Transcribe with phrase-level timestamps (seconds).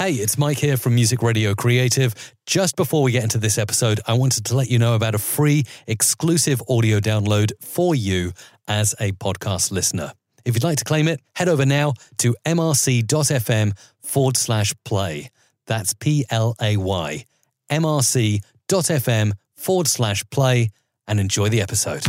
[0.00, 2.14] Hey, it's Mike here from Music Radio Creative.
[2.46, 5.18] Just before we get into this episode, I wanted to let you know about a
[5.18, 8.32] free exclusive audio download for you
[8.66, 10.14] as a podcast listener.
[10.46, 15.28] If you'd like to claim it, head over now to mrc.fm forward slash play.
[15.66, 17.26] That's P L A Y.
[17.70, 20.70] mrc.fm forward slash play
[21.06, 22.06] and enjoy the episode.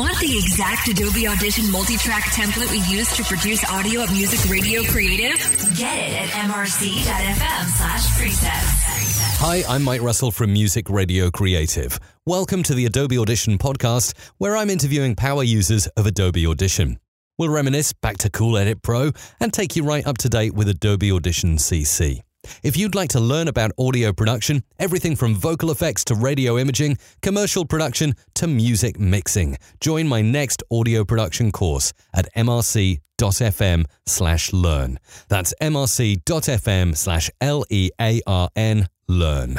[0.00, 4.82] Want the exact Adobe Audition multi-track template we use to produce audio at Music Radio
[4.84, 5.36] Creative?
[5.76, 9.36] Get it at mrc.fm slash presets.
[9.40, 12.00] Hi, I'm Mike Russell from Music Radio Creative.
[12.24, 16.98] Welcome to the Adobe Audition podcast, where I'm interviewing power users of Adobe Audition.
[17.36, 20.70] We'll reminisce back to Cool Edit Pro and take you right up to date with
[20.70, 22.22] Adobe Audition CC.
[22.62, 26.98] If you'd like to learn about audio production, everything from vocal effects to radio imaging,
[27.22, 34.98] commercial production to music mixing, join my next audio production course at mrc.fm slash learn.
[35.28, 39.56] That's mrc.fm slash L-E-A-R-N learn.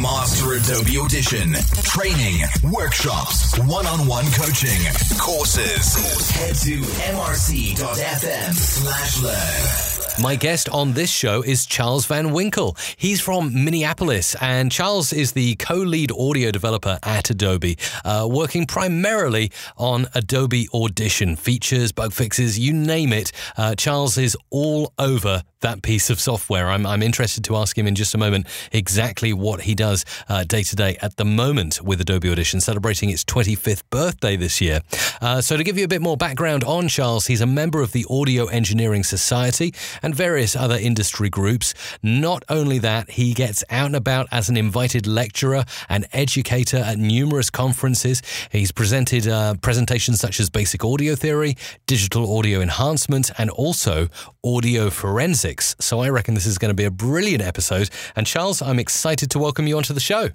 [0.00, 1.52] Master Adobe Audition.
[1.82, 2.42] Training,
[2.72, 4.80] workshops, one-on-one coaching,
[5.18, 6.30] courses.
[6.30, 6.80] Head to
[7.14, 9.94] mrc.fm slash learn.
[10.22, 12.76] My guest on this show is Charles Van Winkle.
[12.96, 18.64] He's from Minneapolis, and Charles is the co lead audio developer at Adobe, uh, working
[18.64, 23.32] primarily on Adobe Audition features, bug fixes, you name it.
[23.56, 26.68] Uh, Charles is all over that piece of software.
[26.68, 30.44] I'm, I'm interested to ask him in just a moment exactly what he does uh,
[30.44, 34.80] day to day at the moment with Adobe Audition, celebrating its 25th birthday this year.
[35.20, 37.92] Uh, so, to give you a bit more background on Charles, he's a member of
[37.92, 41.72] the Audio Engineering Society and various other industry groups.
[42.02, 46.98] Not only that, he gets out and about as an invited lecturer and educator at
[46.98, 48.20] numerous conferences.
[48.52, 54.08] He's presented uh, presentations such as Basic Audio Theory, Digital Audio Enhancement, and also
[54.44, 55.53] Audio Forensics.
[55.62, 57.90] So I reckon this is going to be a brilliant episode.
[58.16, 60.28] And Charles, I'm excited to welcome you onto the show.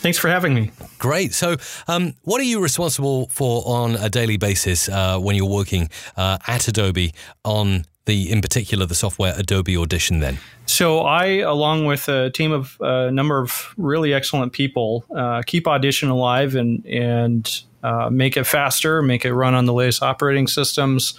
[0.00, 0.70] Thanks for having me.
[0.98, 1.34] Great.
[1.34, 1.56] So,
[1.88, 6.38] um, what are you responsible for on a daily basis uh, when you're working uh,
[6.46, 7.12] at Adobe
[7.44, 10.20] on the, in particular, the software Adobe Audition?
[10.20, 15.42] Then, So I, along with a team of a number of really excellent people, uh,
[15.46, 20.02] keep Audition alive and and uh, make it faster, make it run on the latest
[20.02, 21.18] operating systems,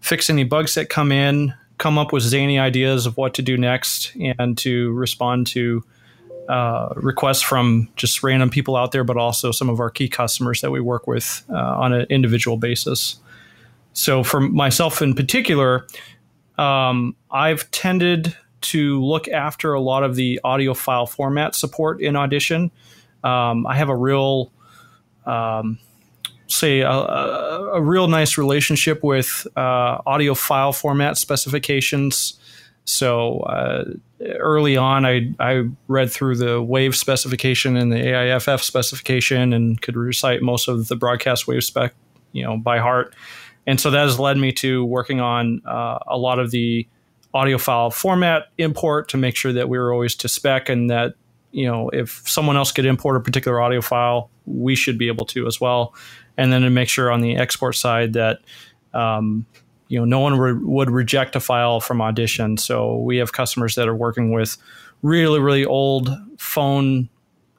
[0.00, 3.56] fix any bugs that come in, come up with zany ideas of what to do
[3.56, 5.82] next, and to respond to
[6.46, 10.60] uh, requests from just random people out there, but also some of our key customers
[10.60, 13.16] that we work with uh, on an individual basis.
[13.94, 15.86] So, for myself in particular,
[16.58, 22.14] um, I've tended to look after a lot of the audio file format support in
[22.14, 22.70] Audition.
[23.24, 24.52] Um, I have a real,
[25.24, 25.78] um,
[26.50, 32.38] say, a, a, real nice relationship with uh, audio file format specifications.
[32.84, 33.84] So uh,
[34.38, 39.96] early on, I, I read through the WAVE specification and the AIFF specification and could
[39.96, 41.94] recite most of the broadcast WAVE spec,
[42.32, 43.14] you know, by heart.
[43.66, 46.86] And so that has led me to working on uh, a lot of the
[47.32, 51.14] audio file format import to make sure that we were always to spec and that
[51.52, 55.26] you know if someone else could import a particular audio file, we should be able
[55.26, 55.94] to as well.
[56.36, 58.40] And then to make sure on the export side that
[58.94, 59.46] um,
[59.88, 62.56] you know no one re- would reject a file from Audition.
[62.56, 64.56] So we have customers that are working with
[65.02, 67.08] really really old phone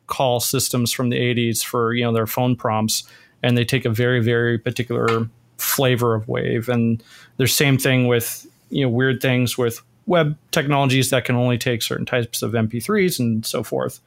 [0.08, 3.04] call systems from the 80s for you know their phone prompts,
[3.44, 7.04] and they take a very very particular flavor of wave and
[7.38, 11.84] the same thing with you know weird things with web technologies that can only take
[11.84, 14.00] certain types of mp3s and so forth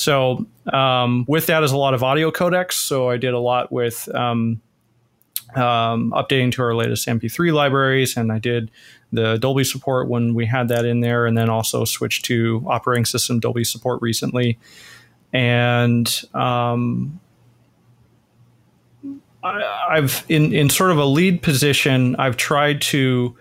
[0.00, 3.70] so um, with that is a lot of audio codecs so i did a lot
[3.70, 4.60] with um,
[5.54, 8.70] um, updating to our latest mp3 libraries and i did
[9.12, 13.04] the dolby support when we had that in there and then also switched to operating
[13.04, 14.58] system dolby support recently
[15.32, 17.20] and um,
[19.42, 22.16] I, I've in in sort of a lead position.
[22.16, 23.36] I've tried to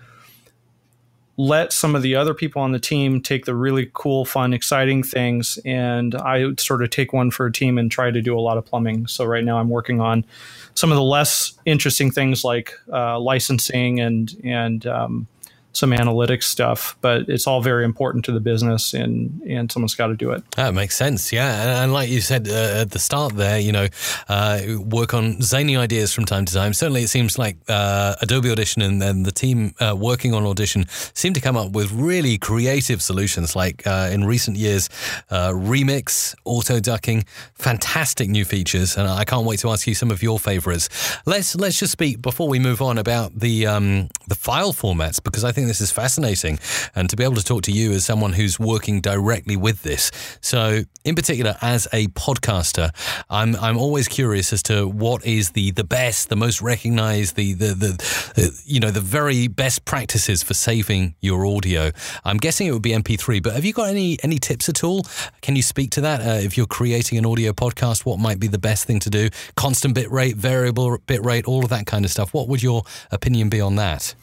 [1.39, 5.01] let some of the other people on the team take the really cool, fun, exciting
[5.01, 8.41] things, and I sort of take one for a team and try to do a
[8.41, 9.07] lot of plumbing.
[9.07, 10.25] So right now, I'm working on
[10.73, 15.27] some of the less interesting things like uh, licensing and and um,
[15.71, 20.07] some analytics stuff, but it's all very important to the business, and and someone's got
[20.07, 20.43] to do it.
[20.51, 21.83] That makes sense, yeah.
[21.83, 23.87] And, like you said uh, at the start, there, you know,
[24.27, 26.73] uh, work on zany ideas from time to time.
[26.73, 30.85] Certainly, it seems like uh, Adobe Audition and, and the team uh, working on Audition
[30.89, 33.55] seem to come up with really creative solutions.
[33.55, 34.89] Like uh, in recent years,
[35.29, 40.09] uh, remix, auto ducking, fantastic new features, and I can't wait to ask you some
[40.09, 40.89] of your favorites.
[41.25, 45.43] Let's let's just speak before we move on about the um, the file formats because
[45.43, 46.57] I think think this is fascinating,
[46.95, 50.09] and to be able to talk to you as someone who's working directly with this.
[50.41, 52.91] So, in particular, as a podcaster,
[53.29, 57.53] I'm I'm always curious as to what is the the best, the most recognized, the
[57.53, 61.91] the the, you know the very best practices for saving your audio.
[62.23, 65.03] I'm guessing it would be MP3, but have you got any any tips at all?
[65.41, 66.21] Can you speak to that?
[66.21, 69.29] Uh, if you're creating an audio podcast, what might be the best thing to do?
[69.55, 72.33] Constant bit rate, variable bit rate, all of that kind of stuff.
[72.33, 74.15] What would your opinion be on that?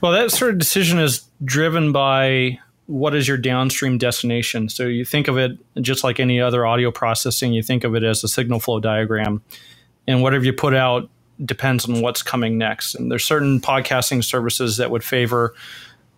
[0.00, 4.68] Well, that sort of decision is driven by what is your downstream destination.
[4.68, 8.04] So you think of it just like any other audio processing, you think of it
[8.04, 9.42] as a signal flow diagram.
[10.06, 11.08] And whatever you put out
[11.44, 12.94] depends on what's coming next.
[12.94, 15.54] And there's certain podcasting services that would favor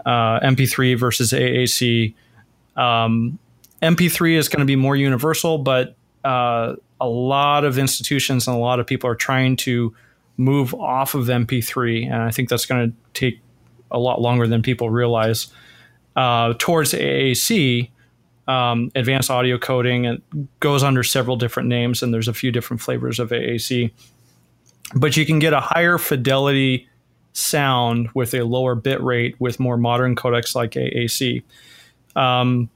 [0.04, 2.14] uh, MP3 versus AAC.
[2.76, 3.38] Um,
[3.82, 8.58] MP3 is going to be more universal, but uh, a lot of institutions and a
[8.60, 9.94] lot of people are trying to
[10.36, 13.40] move off of MP3, and I think that's going to take
[13.90, 15.48] a lot longer than people realize.
[16.16, 17.90] Uh, towards AAC,
[18.48, 20.22] um, advanced audio coding, it
[20.60, 23.92] goes under several different names, and there's a few different flavors of AAC.
[24.94, 26.88] But you can get a higher fidelity
[27.34, 31.42] sound with a lower bit rate with more modern codecs like AAC.
[32.16, 32.68] Um,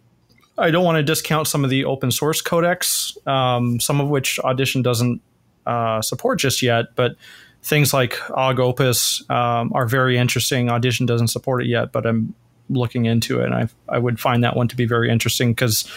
[0.59, 4.39] I don't want to discount some of the open source codecs, um, some of which
[4.41, 5.21] Audition doesn't
[5.67, 7.17] uh, support just yet, but
[7.63, 10.69] things like Ogg Opus um, are very interesting.
[10.69, 12.35] Audition doesn't support it yet, but I'm
[12.69, 15.91] looking into it, and I I would find that one to be very interesting because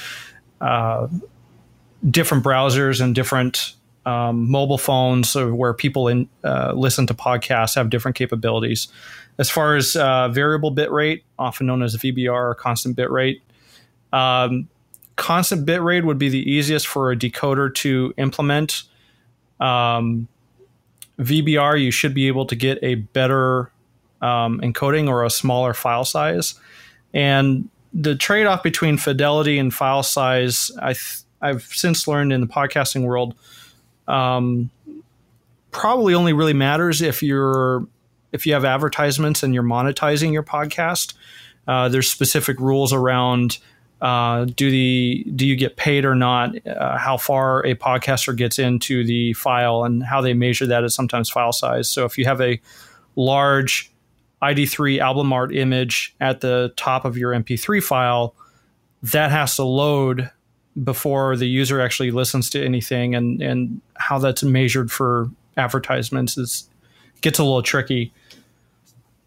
[0.61, 1.07] uh,
[2.09, 3.75] different browsers and different
[4.05, 8.87] um, mobile phones where people in, uh, listen to podcasts have different capabilities.
[9.37, 13.41] As far as uh, variable bit rate, often known as VBR or constant bit rate,
[14.13, 14.69] um,
[15.15, 18.83] constant bit rate would be the easiest for a decoder to implement.
[19.59, 20.27] Um,
[21.19, 23.71] VBR, you should be able to get a better
[24.21, 26.55] um, encoding or a smaller file size.
[27.13, 32.41] And the trade off between fidelity and file size, I th- I've since learned in
[32.41, 33.35] the podcasting world,
[34.07, 34.69] um,
[35.71, 37.87] probably only really matters if you're
[38.31, 41.13] if you have advertisements and you're monetizing your podcast.
[41.67, 43.59] Uh, there's specific rules around
[44.01, 46.55] uh, do the do you get paid or not?
[46.67, 50.93] Uh, how far a podcaster gets into the file and how they measure that is
[50.93, 51.87] sometimes file size.
[51.87, 52.59] So if you have a
[53.15, 53.91] large
[54.41, 58.35] ID3 album art image at the top of your MP3 file,
[59.01, 60.29] that has to load
[60.83, 66.69] before the user actually listens to anything, and and how that's measured for advertisements is
[67.21, 68.11] gets a little tricky.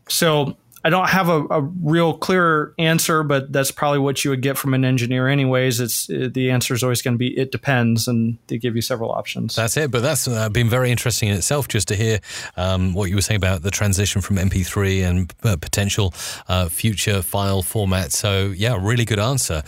[0.08, 4.42] So I don't have a, a, real clear answer, but that's probably what you would
[4.42, 5.80] get from an engineer, anyways.
[5.80, 8.82] It's it, the answer is always going to be it depends, and they give you
[8.82, 9.56] several options.
[9.56, 9.90] That's it.
[9.90, 12.20] But that's uh, been very interesting in itself, just to hear
[12.56, 16.14] um, what you were saying about the transition from MP3 and uh, potential
[16.48, 18.12] uh, future file format.
[18.12, 19.62] So yeah, really good answer.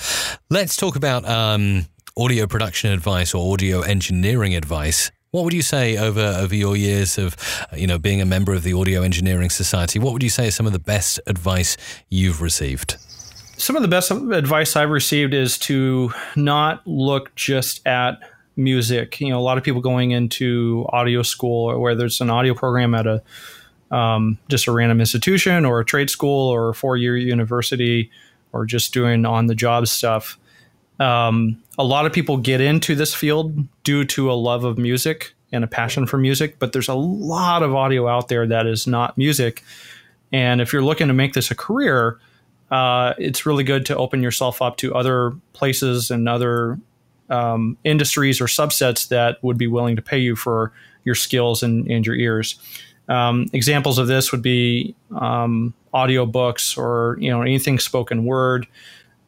[0.49, 1.87] Let's talk about um,
[2.17, 5.11] audio production advice or audio engineering advice.
[5.32, 7.37] What would you say over over your years of
[7.77, 10.00] you know being a member of the Audio Engineering Society?
[10.00, 11.77] What would you say is some of the best advice
[12.09, 12.97] you've received?
[13.56, 18.19] Some of the best advice I've received is to not look just at
[18.56, 19.21] music.
[19.21, 22.53] You know, a lot of people going into audio school, or whether it's an audio
[22.53, 23.23] program at a
[23.94, 28.11] um, just a random institution or a trade school or a four year university,
[28.53, 30.40] or just doing on the job stuff.
[30.99, 35.33] Um, a lot of people get into this field due to a love of music
[35.51, 38.87] and a passion for music, but there's a lot of audio out there that is
[38.87, 39.65] not music.
[40.31, 42.19] And if you're looking to make this a career,
[42.71, 46.79] uh, it's really good to open yourself up to other places and other
[47.31, 50.73] um, industries or subsets that would be willing to pay you for
[51.05, 52.59] your skills and, and your ears.
[53.09, 58.67] Um, examples of this would be um, audio books or you know anything spoken word.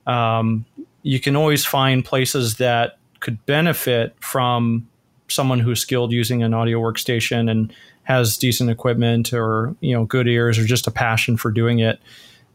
[0.07, 0.67] Um,
[1.03, 4.89] you can always find places that could benefit from
[5.29, 7.73] someone who's skilled using an audio workstation and
[8.05, 12.01] has decent equipment or you know good ears or just a passion for doing it.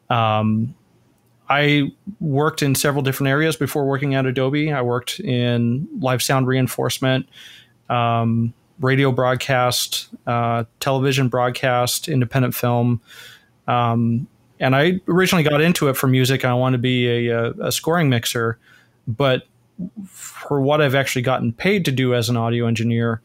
[0.09, 0.75] Um,
[1.49, 4.71] I worked in several different areas before working at Adobe.
[4.71, 7.27] I worked in live sound reinforcement,
[7.89, 13.01] um, radio broadcast, uh, television broadcast, independent film,
[13.67, 14.27] um,
[14.59, 16.45] and I originally got into it for music.
[16.45, 18.57] I wanted to be a, a, scoring mixer,
[19.07, 19.47] but
[20.07, 23.21] for what I've actually gotten paid to do as an audio engineer,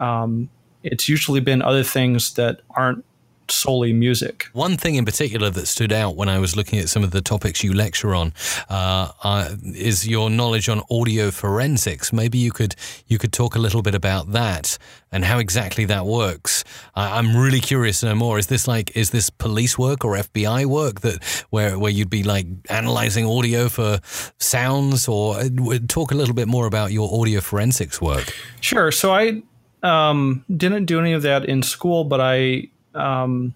[0.00, 0.48] um,
[0.82, 3.04] it's usually been other things that aren't
[3.50, 4.46] solely music.
[4.52, 7.20] One thing in particular that stood out when I was looking at some of the
[7.20, 8.32] topics you lecture on
[8.68, 12.12] uh, uh, is your knowledge on audio forensics.
[12.12, 12.74] Maybe you could
[13.06, 14.78] you could talk a little bit about that
[15.12, 16.64] and how exactly that works.
[16.94, 18.38] I, am really curious to know more.
[18.38, 22.24] Is this like is this police work or FBI work that where where you'd be
[22.24, 24.00] like analyzing audio for
[24.38, 25.48] sounds, or uh,
[25.88, 28.34] talk a little bit more about your audio forensics work?
[28.60, 28.90] Sure.
[28.90, 29.42] So I
[29.84, 33.54] um, didn't do any of that in school, but I um,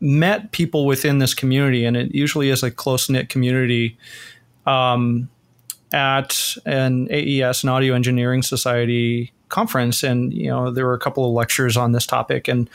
[0.00, 3.96] met people within this community, and it usually is a close knit community.
[4.66, 5.28] Um,
[5.92, 11.26] at an AES, an Audio Engineering Society conference, and you know there were a couple
[11.26, 12.70] of lectures on this topic, and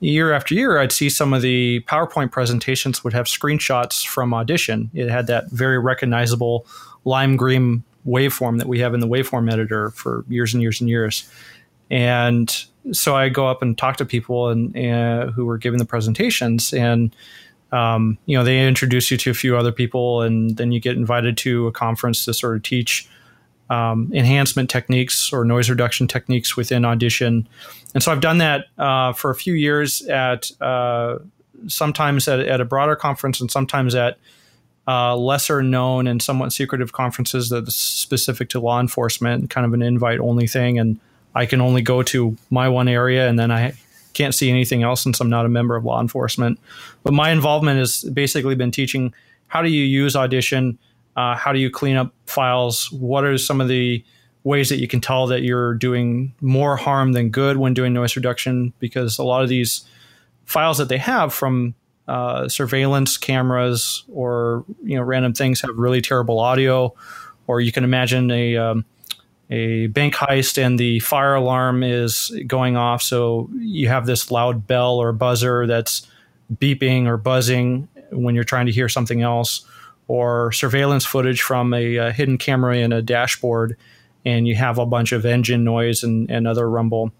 [0.00, 4.90] year after year, I'd see some of the PowerPoint presentations would have screenshots from Audition.
[4.94, 6.66] It had that very recognizable
[7.04, 10.88] lime green waveform that we have in the waveform editor for years and years and
[10.88, 11.30] years.
[11.90, 15.84] And so I go up and talk to people and, uh, who were giving the
[15.84, 17.14] presentations, and
[17.72, 20.96] um, you know they introduce you to a few other people, and then you get
[20.96, 23.08] invited to a conference to sort of teach
[23.70, 27.48] um, enhancement techniques or noise reduction techniques within Audition.
[27.94, 31.18] And so I've done that uh, for a few years at uh,
[31.66, 34.18] sometimes at, at, a broader conference and sometimes at
[34.86, 39.82] uh, lesser known and somewhat secretive conferences that's specific to law enforcement, kind of an
[39.82, 40.78] invite only thing.
[40.78, 41.00] And
[41.36, 43.74] I can only go to my one area and then I
[44.14, 46.58] can't see anything else since I'm not a member of law enforcement.
[47.02, 49.12] But my involvement has basically been teaching
[49.48, 50.78] how do you use Audition,
[51.14, 54.02] uh, how do you clean up files, what are some of the
[54.44, 58.16] ways that you can tell that you're doing more harm than good when doing noise
[58.16, 58.72] reduction?
[58.78, 59.84] Because a lot of these
[60.46, 61.74] files that they have from
[62.08, 66.94] uh, surveillance cameras or you know random things have really terrible audio.
[67.46, 68.84] Or you can imagine a um,
[69.50, 73.02] a bank heist and the fire alarm is going off.
[73.02, 76.06] So you have this loud bell or buzzer that's
[76.52, 79.64] beeping or buzzing when you're trying to hear something else,
[80.08, 83.76] or surveillance footage from a, a hidden camera in a dashboard,
[84.24, 87.10] and you have a bunch of engine noise and, and other rumble.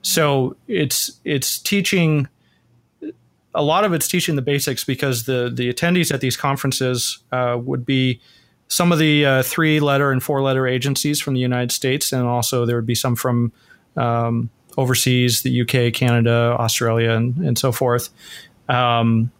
[0.00, 2.28] So it's it's teaching
[3.54, 7.58] a lot of it's teaching the basics because the the attendees at these conferences uh,
[7.62, 8.20] would be
[8.72, 12.26] some of the uh, three letter and four letter agencies from the United States, and
[12.26, 13.52] also there would be some from
[13.98, 14.48] um,
[14.78, 18.08] overseas, the UK, Canada, Australia, and, and so forth.
[18.70, 19.30] Um,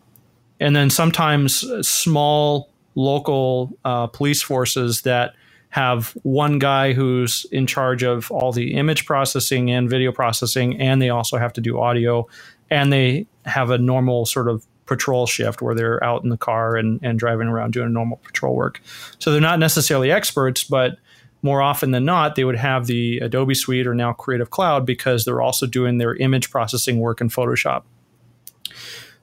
[0.61, 5.33] and then sometimes small local uh, police forces that
[5.71, 11.01] have one guy who's in charge of all the image processing and video processing, and
[11.01, 12.29] they also have to do audio,
[12.69, 16.77] and they have a normal sort of patrol shift where they're out in the car
[16.77, 18.81] and, and driving around doing normal patrol work.
[19.19, 20.99] So they're not necessarily experts, but
[21.43, 25.25] more often than not, they would have the Adobe Suite or now Creative Cloud because
[25.25, 27.83] they're also doing their image processing work in Photoshop.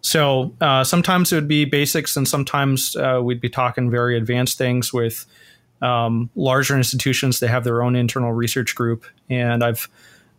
[0.01, 4.57] So uh, sometimes it would be basics, and sometimes uh, we'd be talking very advanced
[4.57, 5.25] things with
[5.81, 7.39] um, larger institutions.
[7.39, 9.89] They have their own internal research group, and I've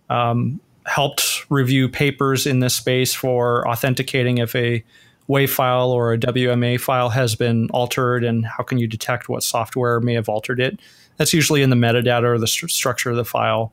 [0.08, 4.84] um, helped review papers in this space for authenticating if a
[5.30, 9.42] WAV file or a WMA file has been altered, and how can you detect what
[9.42, 10.80] software may have altered it?
[11.16, 13.72] That's usually in the metadata or the st- structure of the file.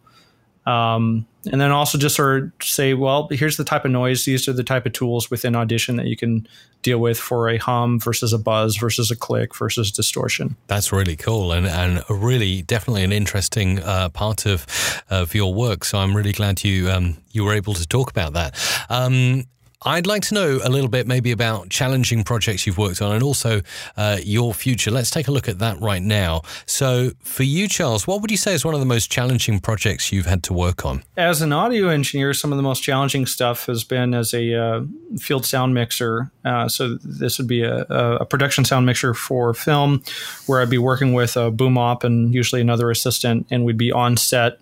[0.68, 4.26] Um, and then also just sort of say, well, here's the type of noise.
[4.26, 6.46] These are the type of tools within Audition that you can
[6.82, 10.58] deal with for a hum versus a buzz versus a click versus distortion.
[10.68, 14.68] That's really cool and, and really definitely an interesting uh, part of
[15.10, 15.86] of your work.
[15.86, 18.60] So I'm really glad you um, you were able to talk about that.
[18.90, 19.46] Um,
[19.84, 23.22] I'd like to know a little bit maybe about challenging projects you've worked on and
[23.22, 23.62] also
[23.96, 24.90] uh, your future.
[24.90, 26.42] Let's take a look at that right now.
[26.66, 30.12] So, for you, Charles, what would you say is one of the most challenging projects
[30.12, 31.04] you've had to work on?
[31.16, 34.84] As an audio engineer, some of the most challenging stuff has been as a uh,
[35.20, 36.32] field sound mixer.
[36.44, 40.02] Uh, so, this would be a, a, production sound mixer for film
[40.48, 43.92] where I'd be working with a boom op and usually another assistant, and we'd be
[43.92, 44.60] on set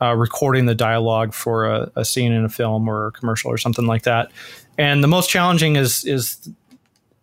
[0.00, 3.56] uh, recording the dialogue for a, a, scene in a film or a commercial or
[3.56, 4.30] something like that.
[4.76, 6.48] And the most challenging is is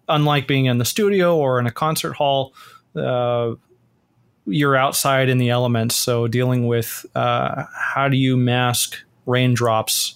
[0.09, 2.53] unlike being in the studio or in a concert hall,
[2.95, 3.53] uh,
[4.45, 5.95] you're outside in the elements.
[5.95, 10.15] So dealing with uh, how do you mask raindrops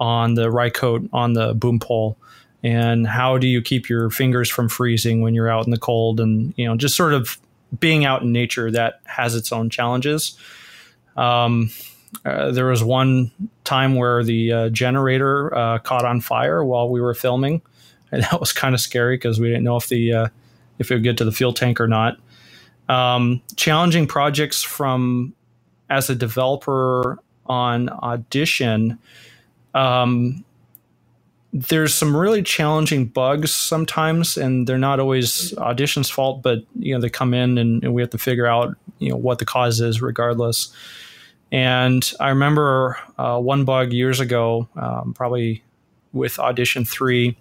[0.00, 2.16] on the Rycote on the boom pole.
[2.62, 6.20] And how do you keep your fingers from freezing when you're out in the cold?
[6.20, 7.38] And you know, just sort of
[7.78, 10.38] being out in nature that has its own challenges.
[11.16, 11.70] Um,
[12.24, 13.30] uh, there was one
[13.64, 17.62] time where the uh, generator uh, caught on fire while we were filming,
[18.12, 20.28] and that was kind of scary because we didn't know if the uh,
[20.78, 22.18] if it would get to the fuel tank or not.
[22.88, 25.34] Um, challenging projects from
[25.90, 28.98] as a developer on Audition.
[29.74, 30.44] Um,
[31.52, 37.00] there's some really challenging bugs sometimes, and they're not always audition's fault, but you know
[37.00, 39.80] they come in and, and we have to figure out you know what the cause
[39.80, 40.72] is, regardless.
[41.52, 45.62] And I remember uh, one bug years ago, um, probably
[46.12, 47.36] with Audition three,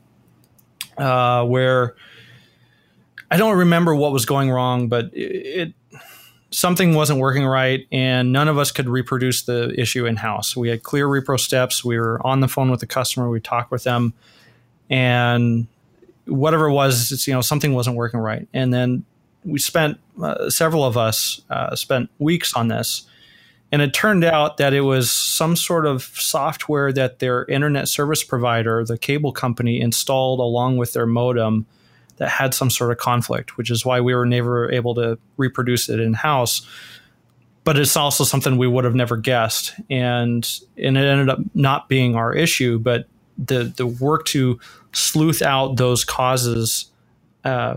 [0.97, 1.95] uh, where
[3.31, 5.99] I don't remember what was going wrong, but it, it
[6.51, 10.55] something wasn't working right, and none of us could reproduce the issue in house.
[10.55, 11.83] We had clear repro steps.
[11.83, 13.29] We were on the phone with the customer.
[13.29, 14.13] We talked with them,
[14.89, 15.67] and
[16.25, 18.47] whatever it was, it's, you know, something wasn't working right.
[18.53, 19.03] And then
[19.43, 23.05] we spent uh, several of us uh, spent weeks on this,
[23.75, 28.23] and it turned out that it was some sort of software that their internet service
[28.23, 31.65] provider, the cable company, installed along with their modem
[32.15, 35.89] that had some sort of conflict, which is why we were never able to reproduce
[35.89, 36.65] it in house.
[37.65, 41.89] But it's also something we would have never guessed, and and it ended up not
[41.89, 42.79] being our issue.
[42.79, 44.57] But the the work to
[44.93, 46.89] sleuth out those causes
[47.43, 47.75] uh,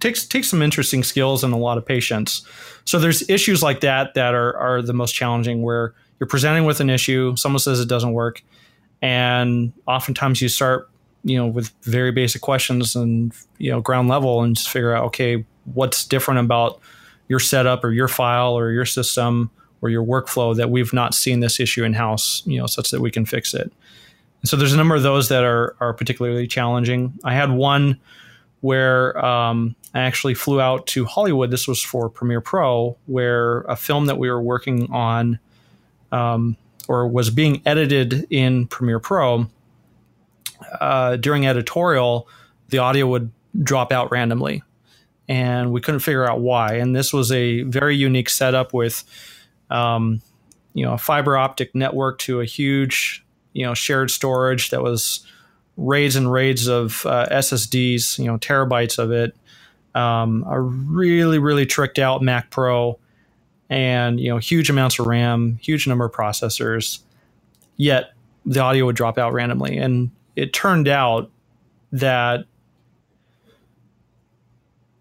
[0.00, 2.42] takes takes some interesting skills and a lot of patience.
[2.84, 6.80] So there's issues like that that are are the most challenging, where you're presenting with
[6.80, 8.42] an issue, someone says it doesn't work,
[9.02, 10.90] and oftentimes you start
[11.24, 15.04] you know, with very basic questions and, you know, ground level and just figure out,
[15.04, 16.80] okay, what's different about
[17.28, 19.50] your setup or your file or your system
[19.82, 23.00] or your workflow that we've not seen this issue in house, you know, such that
[23.00, 23.70] we can fix it.
[24.40, 27.12] And so there's a number of those that are, are particularly challenging.
[27.24, 27.98] I had one
[28.60, 31.50] where um, I actually flew out to Hollywood.
[31.50, 35.38] This was for Premiere Pro, where a film that we were working on
[36.10, 36.56] um,
[36.88, 39.48] or was being edited in Premiere Pro
[40.80, 42.28] uh, during editorial,
[42.68, 43.30] the audio would
[43.62, 44.62] drop out randomly,
[45.28, 46.74] and we couldn't figure out why.
[46.74, 49.04] And this was a very unique setup with,
[49.70, 50.20] um,
[50.74, 55.26] you know, a fiber optic network to a huge, you know, shared storage that was
[55.78, 59.34] raids and raids of uh, SSDs, you know, terabytes of it.
[59.94, 62.98] Um, a really, really tricked out Mac Pro,
[63.70, 67.00] and you know, huge amounts of RAM, huge number of processors.
[67.76, 68.12] Yet
[68.44, 71.30] the audio would drop out randomly, and it turned out
[71.92, 72.44] that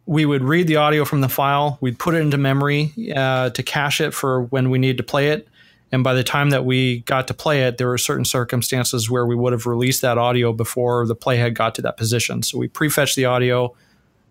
[0.05, 3.61] we would read the audio from the file, we'd put it into memory uh, to
[3.61, 5.47] cache it for when we need to play it.
[5.91, 9.25] And by the time that we got to play it, there were certain circumstances where
[9.25, 12.43] we would have released that audio before the playhead got to that position.
[12.43, 13.73] So we prefetched the audio,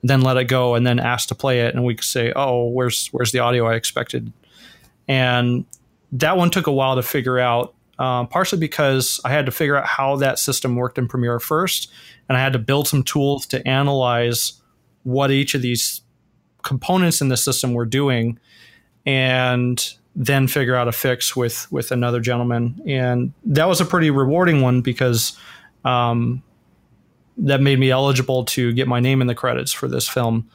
[0.03, 2.69] then let it go, and then asked to play it, and we could say, "Oh,
[2.69, 4.33] where's where's the audio I expected?"
[5.09, 5.65] And
[6.13, 9.77] that one took a while to figure out um, partially because I had to figure
[9.77, 11.91] out how that system worked in Premiere first,
[12.29, 14.61] and I had to build some tools to analyze
[15.05, 16.03] what each of these
[16.63, 18.39] components in the system were doing,
[19.07, 22.81] and then figure out a fix with with another gentleman.
[22.87, 25.39] And that was a pretty rewarding one because
[25.85, 26.43] um,
[27.37, 30.51] that made me eligible to get my name in the credits for this film.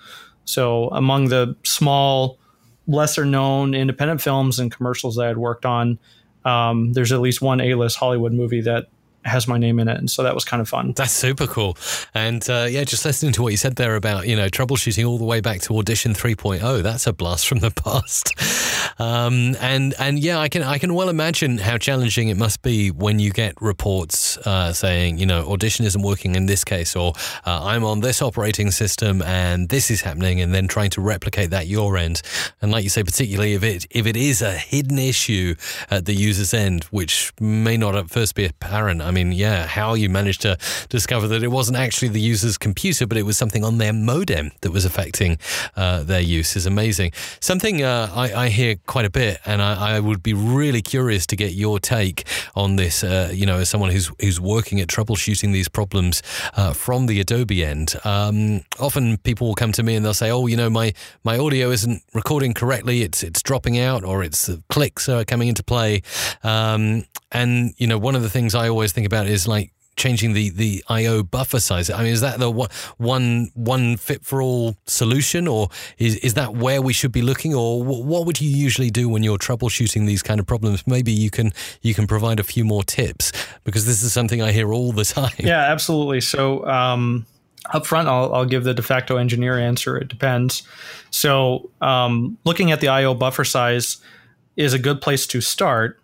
[0.45, 2.39] So among the small,
[2.87, 5.99] lesser known independent films and commercials that I had worked on
[6.45, 8.87] um, there's at least one A-list Hollywood movie that
[9.25, 10.93] has my name in it, and so that was kind of fun.
[10.95, 11.77] That's super cool.
[12.13, 15.17] And uh, yeah, just listening to what you said there about you know troubleshooting all
[15.17, 16.83] the way back to Audition 3.0.
[16.83, 18.33] That's a blast from the past.
[18.99, 22.91] Um, and and yeah, I can I can well imagine how challenging it must be
[22.91, 27.13] when you get reports uh, saying you know Audition isn't working in this case, or
[27.45, 31.49] uh, I'm on this operating system and this is happening, and then trying to replicate
[31.51, 32.21] that your end.
[32.61, 35.55] And like you say, particularly if it if it is a hidden issue
[35.89, 39.01] at the user's end, which may not at first be apparent.
[39.11, 43.05] I mean, yeah, how you managed to discover that it wasn't actually the user's computer,
[43.05, 45.37] but it was something on their modem that was affecting
[45.75, 47.11] uh, their use is amazing.
[47.41, 51.25] Something uh, I, I, hear quite a bit, and I, I, would be really curious
[51.27, 53.03] to get your take on this.
[53.03, 57.19] Uh, you know, as someone who's who's working at troubleshooting these problems uh, from the
[57.19, 60.69] Adobe end, um, often people will come to me and they'll say, "Oh, you know,
[60.69, 60.93] my
[61.25, 63.01] my audio isn't recording correctly.
[63.01, 66.01] It's it's dropping out, or it's clicks are coming into play."
[66.43, 70.33] Um, and you know, one of the things I always think about is like changing
[70.33, 71.89] the the IO buffer size.
[71.89, 72.51] I mean, is that the
[72.97, 77.53] one one fit for all solution, or is is that where we should be looking,
[77.53, 80.85] or what would you usually do when you're troubleshooting these kind of problems?
[80.87, 83.31] Maybe you can you can provide a few more tips
[83.63, 85.31] because this is something I hear all the time.
[85.37, 86.21] Yeah, absolutely.
[86.21, 86.65] So.
[86.67, 87.25] Um,
[87.73, 89.95] up front, I'll, I'll give the de facto engineer answer.
[89.95, 90.63] It depends.
[91.11, 93.97] So, um, looking at the IO buffer size
[94.57, 95.99] is a good place to start.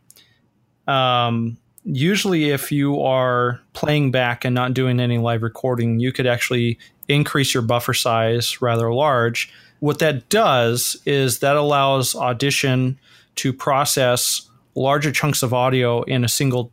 [0.87, 1.57] Um,
[1.87, 6.77] usually if you are playing back and not doing any live recording, you could actually
[7.07, 9.51] increase your buffer size rather large.
[9.79, 12.99] What that does is that allows Audition
[13.35, 16.71] to process larger chunks of audio in a single,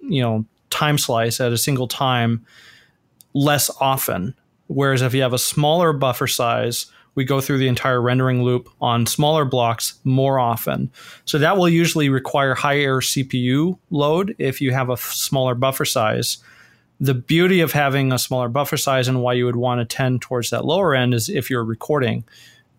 [0.00, 2.44] you know, time slice at a single time
[3.34, 4.34] less often.
[4.66, 6.86] Whereas if you have a smaller buffer size,
[7.18, 10.88] we go through the entire rendering loop on smaller blocks more often.
[11.24, 16.38] So that will usually require higher CPU load if you have a smaller buffer size.
[17.00, 20.22] The beauty of having a smaller buffer size and why you would want to tend
[20.22, 22.22] towards that lower end is if you're recording.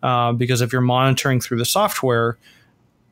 [0.02, 2.38] Uh, because if you're monitoring through the software,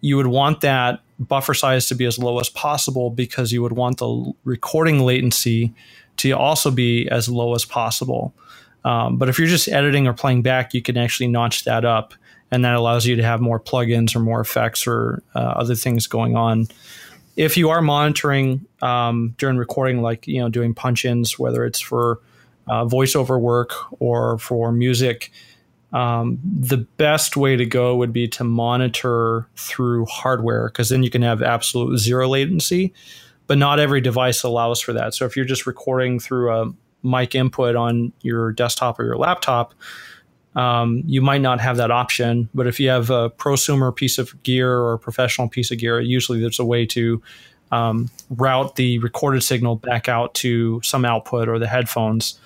[0.00, 3.72] you would want that buffer size to be as low as possible because you would
[3.72, 5.74] want the recording latency
[6.16, 8.32] to also be as low as possible.
[8.84, 12.14] Um, but if you're just editing or playing back, you can actually notch that up,
[12.50, 16.06] and that allows you to have more plugins or more effects or uh, other things
[16.06, 16.68] going on.
[17.36, 22.20] If you are monitoring um, during recording, like you know doing punch-ins, whether it's for
[22.66, 25.30] uh, voiceover work or for music,
[25.92, 31.10] um, the best way to go would be to monitor through hardware because then you
[31.10, 32.92] can have absolute zero latency.
[33.46, 35.14] But not every device allows for that.
[35.14, 39.74] So if you're just recording through a mic input on your desktop or your laptop,
[40.56, 42.48] um, you might not have that option.
[42.54, 46.00] But if you have a prosumer piece of gear or a professional piece of gear,
[46.00, 47.22] usually there's a way to
[47.70, 52.38] um, route the recorded signal back out to some output or the headphones.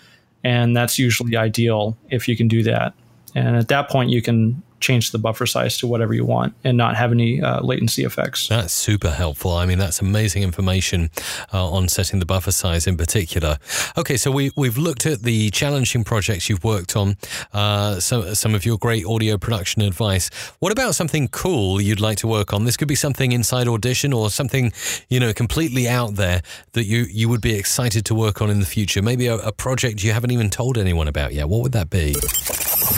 [0.44, 2.94] And that's usually ideal if you can do that.
[3.34, 6.76] And at that point, you can change the buffer size to whatever you want and
[6.76, 8.48] not have any uh, latency effects.
[8.48, 9.52] That's super helpful.
[9.52, 11.10] I mean, that's amazing information
[11.52, 13.58] uh, on setting the buffer size in particular.
[13.96, 17.16] Okay, so we, we've looked at the challenging projects you've worked on,
[17.52, 20.28] uh, some, some of your great audio production advice.
[20.58, 22.64] What about something cool you'd like to work on?
[22.64, 24.72] This could be something inside Audition or something,
[25.08, 26.42] you know, completely out there
[26.72, 29.00] that you, you would be excited to work on in the future.
[29.00, 31.48] Maybe a, a project you haven't even told anyone about yet.
[31.48, 32.14] What would that be?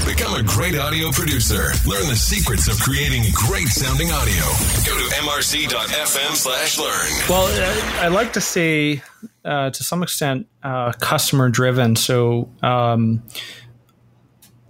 [0.07, 1.74] Become a great audio producer.
[1.87, 4.43] Learn the secrets of creating great sounding audio.
[4.87, 7.29] Go to mrc.fm slash learn.
[7.29, 7.47] Well,
[8.01, 9.03] I, I like to say
[9.45, 11.97] uh, to some extent uh, customer driven.
[11.97, 13.23] So, um,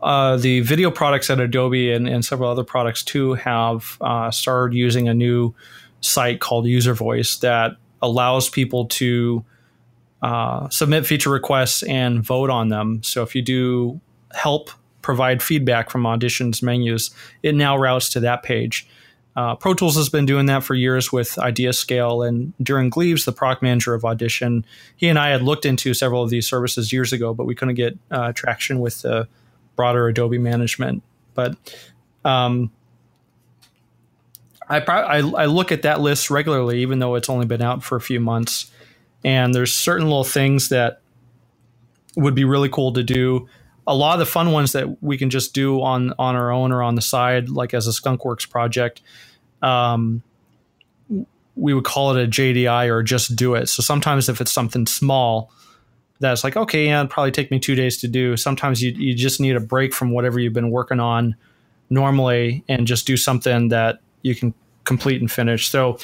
[0.03, 4.77] uh, the video products at Adobe and, and, several other products too have uh, started
[4.77, 5.55] using a new
[6.03, 9.45] site called User Voice that allows people to
[10.21, 13.03] uh, submit feature requests and vote on them.
[13.03, 14.01] So if you do
[14.35, 14.71] help
[15.05, 17.11] provide feedback from auditions menus,
[17.43, 18.89] it now routes to that page.
[19.37, 23.33] Uh, Pro Tools has been doing that for years with IdeaScale, and Durin Gleaves, the
[23.33, 24.65] product manager of Audition,
[24.97, 27.75] he and I had looked into several of these services years ago, but we couldn't
[27.75, 29.29] get uh, traction with the
[29.77, 31.03] broader Adobe management.
[31.35, 31.57] But
[32.25, 32.71] um,
[34.69, 37.83] I, pro- I, I look at that list regularly, even though it's only been out
[37.83, 38.71] for a few months,
[39.23, 41.01] and there's certain little things that
[42.17, 43.49] would be really cool to do
[43.87, 46.73] a lot of the fun ones that we can just do on on our own
[46.73, 49.03] or on the side, like as a Skunkworks project,
[49.63, 50.23] um,
[51.57, 53.69] we would call it a JDI or just do it.
[53.69, 55.53] So sometimes if it's something small,
[56.21, 58.37] that's like okay, yeah, it'd probably take me two days to do.
[58.37, 61.37] Sometimes you you just need a break from whatever you've been working on
[61.91, 65.69] normally and just do something that you can complete and finish.
[65.69, 65.99] So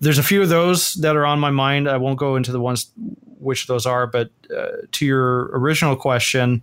[0.00, 1.88] there's a few of those that are on my mind.
[1.88, 2.90] I won't go into the ones
[3.38, 6.62] which those are, but uh, to your original question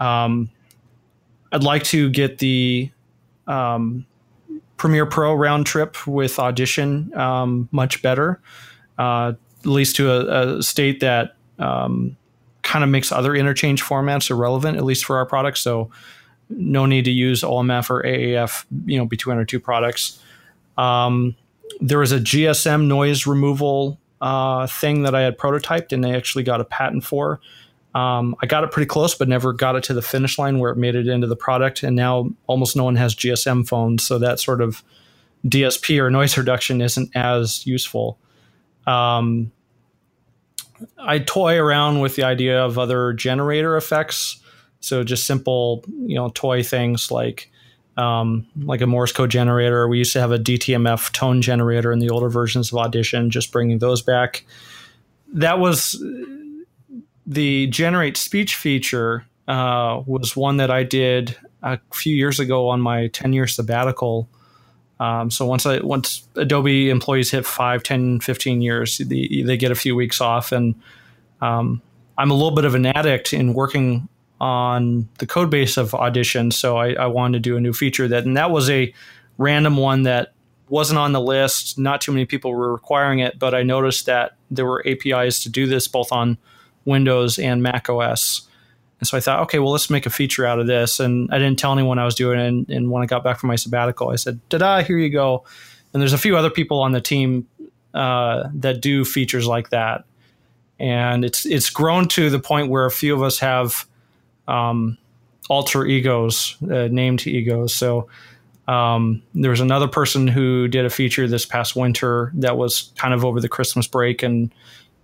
[0.00, 0.50] um,
[1.52, 2.90] I'd like to get the
[3.46, 4.06] um,
[4.76, 8.40] Premiere Pro round trip with Audition um, much better,
[8.98, 12.16] uh, at least to a, a state that um,
[12.62, 15.60] kind of makes other interchange formats irrelevant, at least for our products.
[15.60, 15.90] So
[16.48, 20.20] no need to use OMF or AAF, you know, between our two products.
[20.78, 21.36] Um,
[21.80, 26.44] there was a GSM noise removal uh, thing that I had prototyped, and they actually
[26.44, 27.40] got a patent for.
[27.94, 30.70] Um, I got it pretty close, but never got it to the finish line where
[30.70, 31.82] it made it into the product.
[31.82, 34.82] And now almost no one has GSM phones, so that sort of
[35.46, 38.18] DSP or noise reduction isn't as useful.
[38.86, 39.52] Um,
[40.98, 44.40] I toy around with the idea of other generator effects,
[44.80, 47.50] so just simple, you know, toy things like
[47.96, 49.86] um, like a Morse code generator.
[49.88, 53.52] We used to have a DTMF tone generator in the older versions of Audition, just
[53.52, 54.44] bringing those back.
[55.34, 56.02] That was
[57.30, 62.80] the generate speech feature uh, was one that I did a few years ago on
[62.80, 64.28] my 10 year sabbatical.
[64.98, 69.70] Um, so once I once Adobe employees hit 5, 10, 15 years, they, they get
[69.70, 70.50] a few weeks off.
[70.50, 70.74] And
[71.40, 71.80] um,
[72.18, 74.08] I'm a little bit of an addict in working
[74.40, 76.50] on the code base of Audition.
[76.50, 78.92] So I, I wanted to do a new feature that, and that was a
[79.38, 80.32] random one that
[80.68, 81.78] wasn't on the list.
[81.78, 85.48] Not too many people were requiring it, but I noticed that there were APIs to
[85.48, 86.36] do this both on
[86.84, 88.48] Windows and Mac OS.
[88.98, 91.00] And so I thought, okay, well, let's make a feature out of this.
[91.00, 92.46] And I didn't tell anyone I was doing it.
[92.46, 95.10] And, and when I got back from my sabbatical, I said, ta da, here you
[95.10, 95.44] go.
[95.92, 97.48] And there's a few other people on the team
[97.94, 100.04] uh, that do features like that.
[100.80, 103.86] and it's it's grown to the point where a few of us have
[104.48, 104.96] um,
[105.48, 107.74] alter egos, uh, named egos.
[107.74, 108.08] So
[108.66, 113.12] um, there was another person who did a feature this past winter that was kind
[113.12, 114.52] of over the Christmas break, and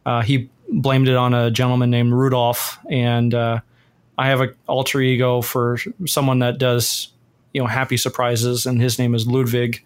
[0.06, 2.78] uh, he blamed it on a gentleman named Rudolph.
[2.88, 3.60] And uh,
[4.16, 7.08] I have an alter ego for someone that does,
[7.52, 9.84] you know, happy surprises, and his name is Ludwig.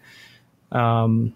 [0.71, 1.33] Um,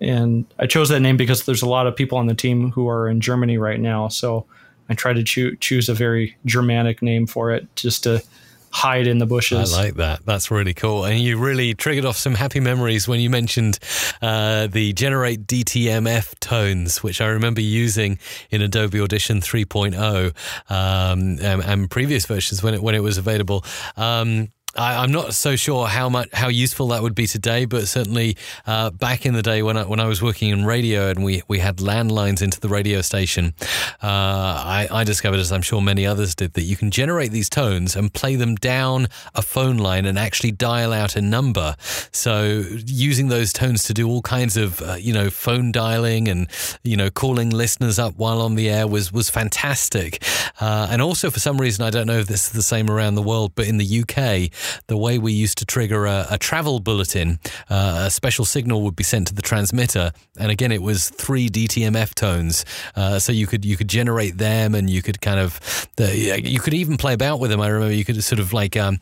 [0.00, 2.88] and I chose that name because there's a lot of people on the team who
[2.88, 4.08] are in Germany right now.
[4.08, 4.46] So
[4.88, 8.22] I tried to choo- choose a very Germanic name for it just to
[8.70, 9.74] hide in the bushes.
[9.74, 10.24] I like that.
[10.24, 11.04] That's really cool.
[11.04, 13.78] And you really triggered off some happy memories when you mentioned
[14.22, 18.18] uh, the generate DTMF tones, which I remember using
[18.50, 20.34] in Adobe Audition 3.0
[20.70, 23.64] um, and, and, previous versions when it when it was available.
[23.96, 27.88] Um, I, am not so sure how much how useful that would be today, but
[27.88, 31.24] certainly uh, back in the day when I, when I was working in radio and
[31.24, 33.54] we, we had landlines into the radio station,
[34.02, 37.48] uh, I, I, discovered, as I'm sure many others did, that you can generate these
[37.48, 41.74] tones and play them down a phone line and actually dial out a number.
[42.12, 46.46] So using those tones to do all kinds of uh, you know phone dialing and
[46.84, 50.22] you know calling listeners up while on the air was was fantastic.
[50.60, 53.14] Uh, and also for some reason I don't know if this is the same around
[53.14, 54.52] the world, but in the UK
[54.86, 57.38] the way we used to trigger a, a travel bulletin,
[57.70, 61.48] uh, a special signal would be sent to the transmitter, and again it was three
[61.48, 62.64] DTMF tones,
[62.96, 66.60] uh, so you could you could generate them, and you could kind of the, you
[66.60, 67.60] could even play about with them.
[67.60, 68.98] I remember you could sort of like um,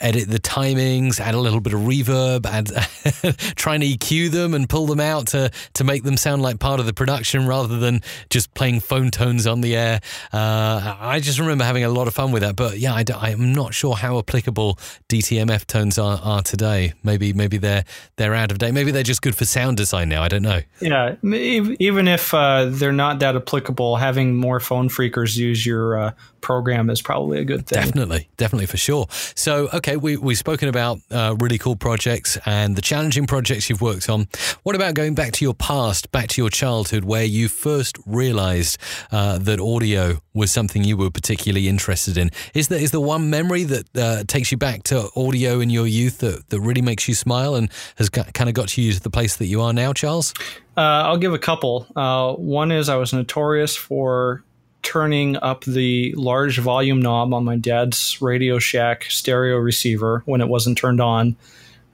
[0.00, 2.66] edit the timings, add a little bit of reverb, add
[3.56, 6.80] try and EQ them and pull them out to to make them sound like part
[6.80, 10.00] of the production rather than just playing phone tones on the air.
[10.32, 13.52] Uh, I just remember having a lot of fun with that, but yeah, I, am
[13.52, 16.92] not sure how applicable DTMF tones are, are today.
[17.04, 17.84] Maybe maybe they're
[18.16, 18.72] they're out of date.
[18.72, 20.22] Maybe they're just good for sound design now.
[20.22, 20.62] I don't know.
[20.80, 26.12] Yeah, even if uh, they're not that applicable, having more phone phreakers use your uh,
[26.46, 27.82] program is probably a good thing.
[27.82, 29.08] Definitely, definitely for sure.
[29.10, 33.80] So, okay, we, we've spoken about uh, really cool projects and the challenging projects you've
[33.80, 34.28] worked on.
[34.62, 38.78] What about going back to your past, back to your childhood, where you first realized
[39.10, 42.30] uh, that audio was something you were particularly interested in?
[42.54, 45.86] Is there, is there one memory that uh, takes you back to audio in your
[45.86, 49.00] youth that, that really makes you smile and has got, kind of got you to
[49.00, 50.34] the place that you are now, Charles?
[50.76, 51.86] Uh, I'll give a couple.
[51.96, 54.42] Uh, one is I was notorious for
[54.82, 60.48] turning up the large volume knob on my dad's Radio Shack stereo receiver when it
[60.48, 61.36] wasn't turned on.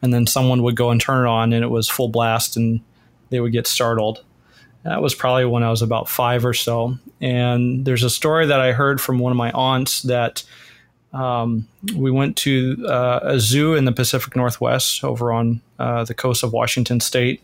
[0.02, 2.80] And then someone would go and turn it on and it was full blast and
[3.30, 4.24] they would get startled.
[4.82, 6.98] That was probably when I was about five or so.
[7.20, 10.42] And there's a story that I heard from one of my aunts that
[11.12, 16.14] um, we went to uh, a zoo in the Pacific Northwest over on uh, the
[16.14, 17.42] coast of Washington State.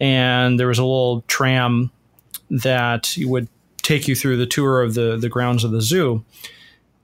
[0.00, 1.90] And there was a little tram
[2.50, 3.48] that would
[3.82, 6.24] take you through the tour of the the grounds of the zoo,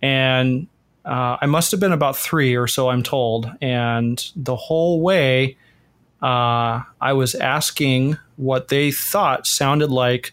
[0.01, 0.67] and
[1.05, 5.57] uh, I must have been about three or so, I'm told, and the whole way.
[6.23, 10.33] Uh, I was asking what they thought sounded like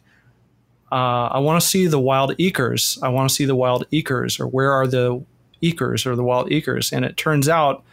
[0.93, 2.97] uh, I want to see the wild eekers.
[3.01, 5.23] I want to see the wild eekers, or where are the
[5.63, 6.91] eekers or the wild eekers?
[6.91, 7.84] And it turns out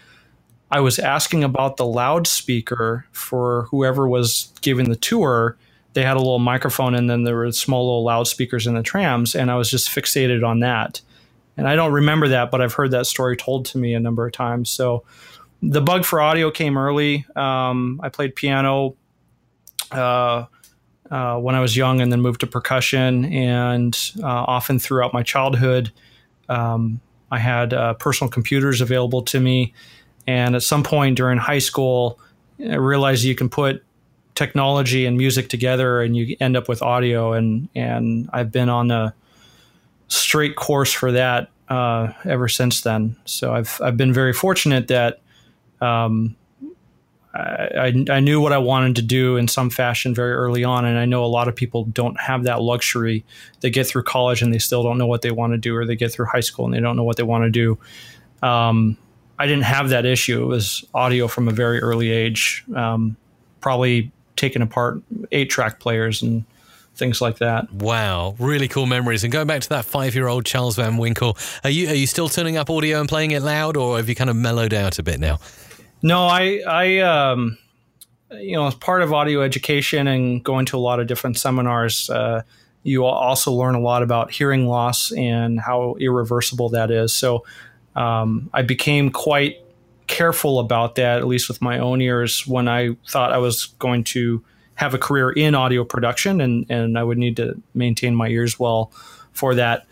[0.71, 5.57] I was asking about the loudspeaker for whoever was giving the tour,
[5.95, 9.35] they had a little microphone and then there were small little loudspeakers in the trams
[9.35, 11.01] and i was just fixated on that.
[11.57, 14.27] And i don't remember that but i've heard that story told to me a number
[14.27, 14.71] of times.
[14.71, 15.05] So
[15.63, 17.27] the bug for audio came early.
[17.35, 18.95] Um, i played piano
[19.91, 20.45] uh,
[21.11, 25.25] uh, when i was young and then moved to percussion and uh, often throughout my
[25.25, 25.91] childhood.
[26.49, 29.73] Um, i had uh, personal computers available to me
[30.27, 32.19] and at some point during high school
[32.61, 33.83] i realized you can put
[34.41, 38.91] technology and music together and you end up with audio and and I've been on
[38.91, 39.15] a
[40.09, 43.17] straight course for that uh, ever since then.
[43.27, 45.21] So I've I've been very fortunate that
[45.83, 46.37] um,
[47.33, 50.99] I, I knew what I wanted to do in some fashion very early on, and
[50.99, 53.25] I know a lot of people don't have that luxury.
[53.61, 55.87] They get through college and they still don't know what they want to do, or
[55.87, 57.79] they get through high school and they don't know what they want to do.
[58.43, 58.97] Um,
[59.39, 60.43] I didn't have that issue.
[60.43, 62.65] It was audio from a very early age.
[62.75, 63.17] Um,
[63.61, 66.45] probably taken apart eight track players and
[66.95, 67.73] things like that.
[67.73, 69.23] Wow, really cool memories.
[69.23, 72.07] And going back to that five year old Charles Van Winkle, are you are you
[72.07, 74.99] still turning up audio and playing it loud, or have you kind of mellowed out
[74.99, 75.39] a bit now?
[76.03, 77.59] No, I I um,
[78.33, 82.09] you know as part of audio education and going to a lot of different seminars.
[82.09, 82.43] Uh,
[82.83, 87.13] you also learn a lot about hearing loss and how irreversible that is.
[87.13, 87.45] So
[87.95, 89.59] um, I became quite
[90.07, 94.05] careful about that, at least with my own ears, when I thought I was going
[94.05, 94.43] to
[94.75, 98.59] have a career in audio production, and and I would need to maintain my ears
[98.59, 98.93] well
[99.33, 99.87] for that.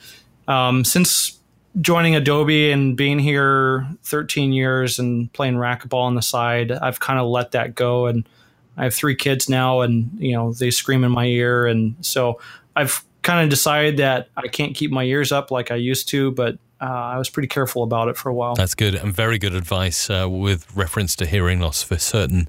[0.46, 1.37] Um, since
[1.80, 7.18] joining Adobe and being here 13 years and playing racquetball on the side, I've kind
[7.18, 8.06] of let that go.
[8.06, 8.28] And
[8.76, 12.40] I have three kids now, and you know they scream in my ear, and so
[12.76, 16.30] I've kind of decided that I can't keep my ears up like I used to,
[16.30, 18.54] but uh, I was pretty careful about it for a while.
[18.54, 22.48] That's good and very good advice uh, with reference to hearing loss for certain.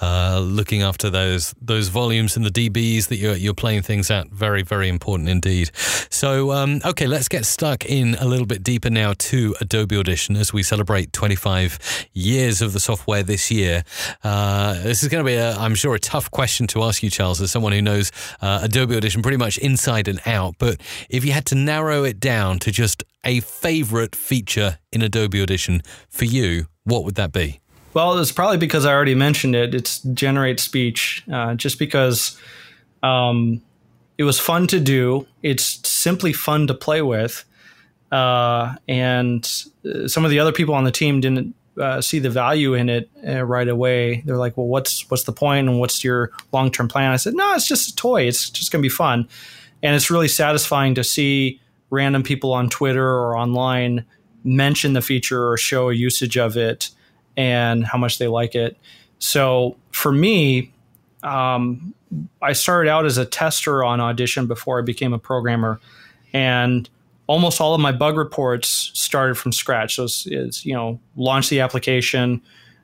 [0.00, 4.28] Uh, looking after those those volumes and the dBs that you're, you're playing things at,
[4.28, 5.70] very very important indeed.
[6.10, 10.36] So um, okay, let's get stuck in a little bit deeper now to Adobe Audition
[10.36, 13.84] as we celebrate 25 years of the software this year.
[14.24, 17.10] Uh, this is going to be, i I'm sure, a tough question to ask you,
[17.10, 20.54] Charles, as someone who knows uh, Adobe Audition pretty much inside and out.
[20.58, 25.42] But if you had to narrow it down to just a favorite feature in Adobe
[25.42, 27.60] Audition for you, what would that be?
[27.92, 29.74] Well, it's probably because I already mentioned it.
[29.74, 32.38] It's generate speech, uh, just because
[33.02, 33.60] um,
[34.16, 35.26] it was fun to do.
[35.42, 37.44] It's simply fun to play with.
[38.12, 42.30] Uh, and uh, some of the other people on the team didn't uh, see the
[42.30, 44.22] value in it uh, right away.
[44.24, 47.34] They're like, "Well, what's what's the point and what's your long term plan?" I said,
[47.34, 48.22] "No, it's just a toy.
[48.22, 49.28] It's just going to be fun."
[49.82, 54.04] And it's really satisfying to see random people on Twitter or online
[54.44, 56.90] mention the feature or show a usage of it
[57.36, 58.76] and how much they like it.
[59.18, 60.72] So for me,
[61.22, 61.94] um,
[62.40, 65.80] I started out as a tester on Audition before I became a programmer,
[66.32, 66.88] and
[67.26, 69.96] almost all of my bug reports started from scratch.
[69.96, 72.40] So it's, it's you know launch the application,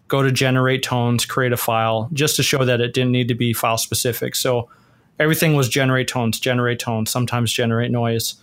[0.08, 3.34] go to generate tones, create a file, just to show that it didn't need to
[3.34, 4.34] be file specific.
[4.34, 4.68] So
[5.18, 8.34] everything was generate tones, generate tones, sometimes generate noise.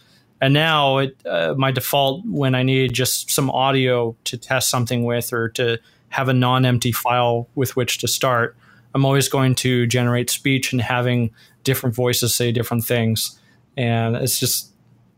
[0.41, 5.03] And now it, uh, my default when I need just some audio to test something
[5.03, 8.55] with or to have a non-empty file with which to start,
[8.95, 11.31] I'm always going to generate speech and having
[11.63, 13.39] different voices say different things.
[13.77, 14.71] And it's just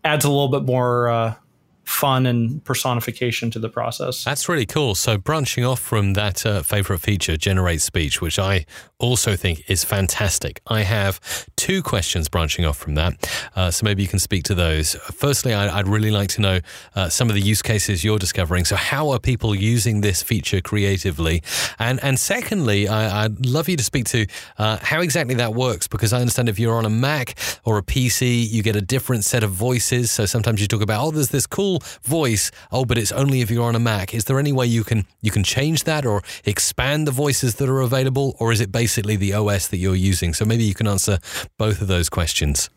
[0.04, 1.36] adds a little bit more uh,
[1.84, 4.24] fun and personification to the process.
[4.24, 4.96] That's really cool.
[4.96, 8.66] So, branching off from that uh, favorite feature, Generate Speech, which I
[9.00, 11.20] also think is fantastic, I have
[11.56, 13.14] two questions branching off from that.
[13.56, 14.96] Uh, so, maybe you can speak to those.
[14.96, 16.60] Firstly, I, would really like to know
[16.96, 18.66] uh, some of the use cases you're discovering.
[18.66, 21.42] So, how are people using this feature creatively?
[21.80, 25.88] And, and secondly, I, would love you to speak to uh, how exactly that works
[25.88, 29.26] because I understand if you're on a Mac or a PC, you get a different
[29.26, 30.12] set of voices.
[30.12, 31.71] So, sometimes you talk about, oh, there's this cool
[32.04, 32.52] voice.
[32.72, 34.14] Oh, but it's only if you're on a Mac.
[34.14, 37.70] Is there any way you can you can change that or expand the voices that
[37.70, 40.34] are available, or is it basically the OS that you're using?
[40.34, 41.20] So maybe you can answer
[41.58, 42.70] both of those questions.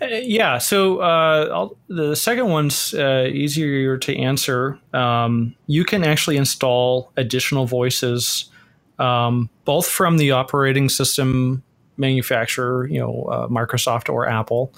[0.00, 4.78] Uh, yeah, so uh, the second one's uh, easier to answer.
[4.92, 8.50] Um, you can actually install additional voices,
[8.98, 11.62] um, both from the operating system
[11.96, 14.70] manufacturer, you know, uh, Microsoft or Apple,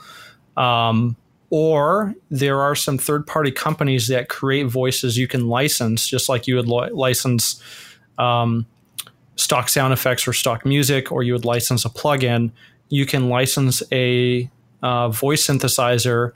[0.57, 1.17] um,
[1.51, 6.47] or there are some third party companies that create voices you can license, just like
[6.47, 7.63] you would li- license
[8.19, 8.67] um,
[9.37, 12.51] stock sound effects or stock music, or you would license a plugin.
[12.91, 14.51] You can license a
[14.83, 16.33] uh, voice synthesizer.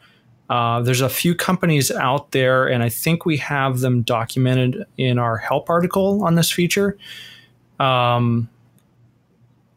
[0.49, 5.19] Uh, there's a few companies out there, and I think we have them documented in
[5.19, 6.97] our help article on this feature.
[7.79, 8.49] Um,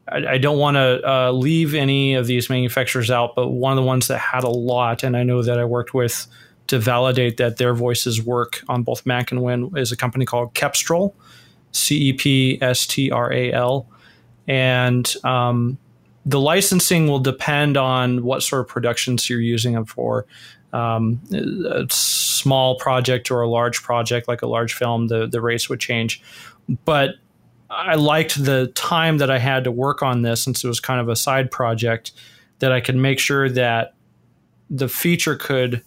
[0.07, 3.87] I, don't want to uh, leave any of these manufacturers out, but one of the
[3.87, 6.27] ones that had a lot, and I know that I worked with
[6.67, 10.53] to validate that their voices work on both Mac and Win, is a company called
[10.53, 11.13] Cepstral,
[11.71, 13.87] C E P S T R A L,
[14.47, 15.77] and um,
[16.25, 20.25] the licensing will depend on what sort of productions you're using them for.
[20.73, 25.69] Um, a small project or a large project, like a large film, the the rates
[25.69, 26.21] would change.
[26.83, 27.15] But
[27.69, 30.99] I liked the time that I had to work on this since it was kind
[30.99, 32.11] of a side project
[32.59, 33.93] that I could make sure that
[34.69, 35.83] the feature could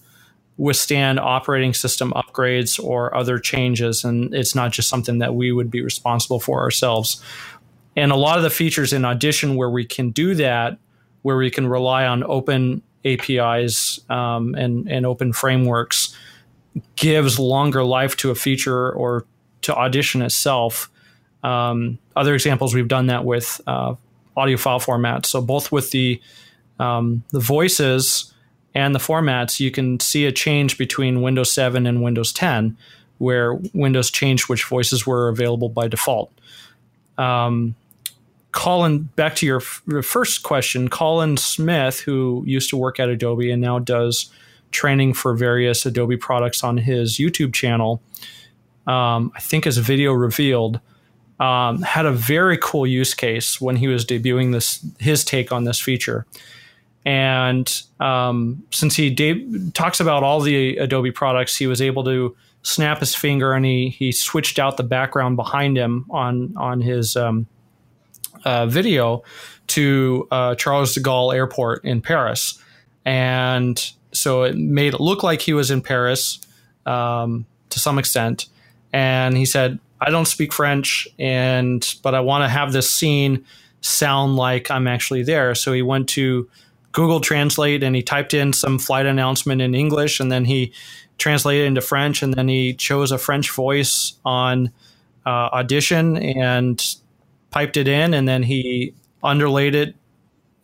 [0.56, 5.70] withstand operating system upgrades or other changes and it's not just something that we would
[5.70, 7.22] be responsible for ourselves.
[7.96, 10.78] And a lot of the features in Audition where we can do that,
[11.22, 16.16] where we can rely on open APIs um, and, and open frameworks,
[16.96, 19.24] gives longer life to a feature or
[19.62, 20.90] to Audition itself
[21.42, 23.94] um, other examples, we've done that with uh,
[24.36, 25.26] audio file formats.
[25.26, 26.20] So both with the
[26.78, 28.32] um, the voices
[28.74, 32.76] and the formats, you can see a change between Windows 7 and Windows 10,
[33.18, 36.32] where Windows changed which voices were available by default.
[37.16, 37.74] Um,
[38.52, 43.08] Colin, back to your, f- your first question, Colin Smith, who used to work at
[43.08, 44.30] Adobe and now does
[44.70, 48.00] training for various Adobe products on his YouTube channel,
[48.86, 50.80] um, I think as video revealed,
[51.40, 55.64] um, had a very cool use case when he was debuting this his take on
[55.64, 56.26] this feature.
[57.04, 62.36] And um, since he de- talks about all the Adobe products, he was able to
[62.62, 67.16] snap his finger and he he switched out the background behind him on on his
[67.16, 67.46] um,
[68.44, 69.22] uh, video
[69.68, 72.62] to uh, Charles de Gaulle Airport in Paris,
[73.04, 76.40] and so it made it look like he was in Paris
[76.84, 78.46] um, to some extent.
[78.90, 83.44] And he said, "I don't speak French, and but I want to have this scene
[83.80, 86.48] sound like I'm actually there." So he went to
[86.92, 90.72] Google Translate and he typed in some flight announcement in English, and then he
[91.18, 94.72] translated into French, and then he chose a French voice on
[95.26, 96.96] uh, Audition and
[97.50, 99.94] piped it in, and then he underlaid it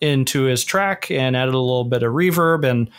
[0.00, 2.90] into his track and added a little bit of reverb and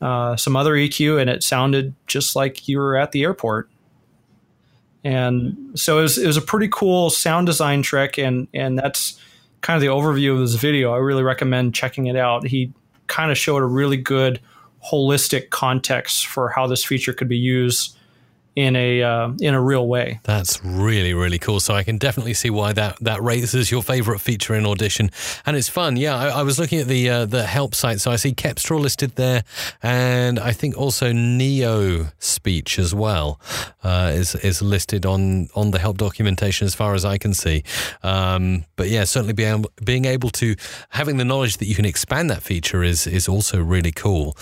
[0.00, 3.68] uh, some other EQ, and it sounded just like you were at the airport.
[5.08, 9.18] And so it was, it was a pretty cool sound design trick, and and that's
[9.62, 10.92] kind of the overview of this video.
[10.92, 12.46] I really recommend checking it out.
[12.46, 12.74] He
[13.06, 14.38] kind of showed a really good
[14.92, 17.96] holistic context for how this feature could be used
[18.58, 20.18] in a uh, in a real way.
[20.24, 21.60] That's really really cool.
[21.60, 25.10] So I can definitely see why that that raises your favorite feature in Audition,
[25.46, 25.96] and it's fun.
[25.96, 28.80] Yeah, I, I was looking at the uh, the help site, so I see Cepstral
[28.80, 29.44] listed there,
[29.80, 33.40] and I think also Neo Speech as well
[33.84, 37.62] uh, is is listed on on the help documentation as far as I can see.
[38.02, 40.56] Um, but yeah, certainly being able, being able to
[40.88, 44.36] having the knowledge that you can expand that feature is is also really cool.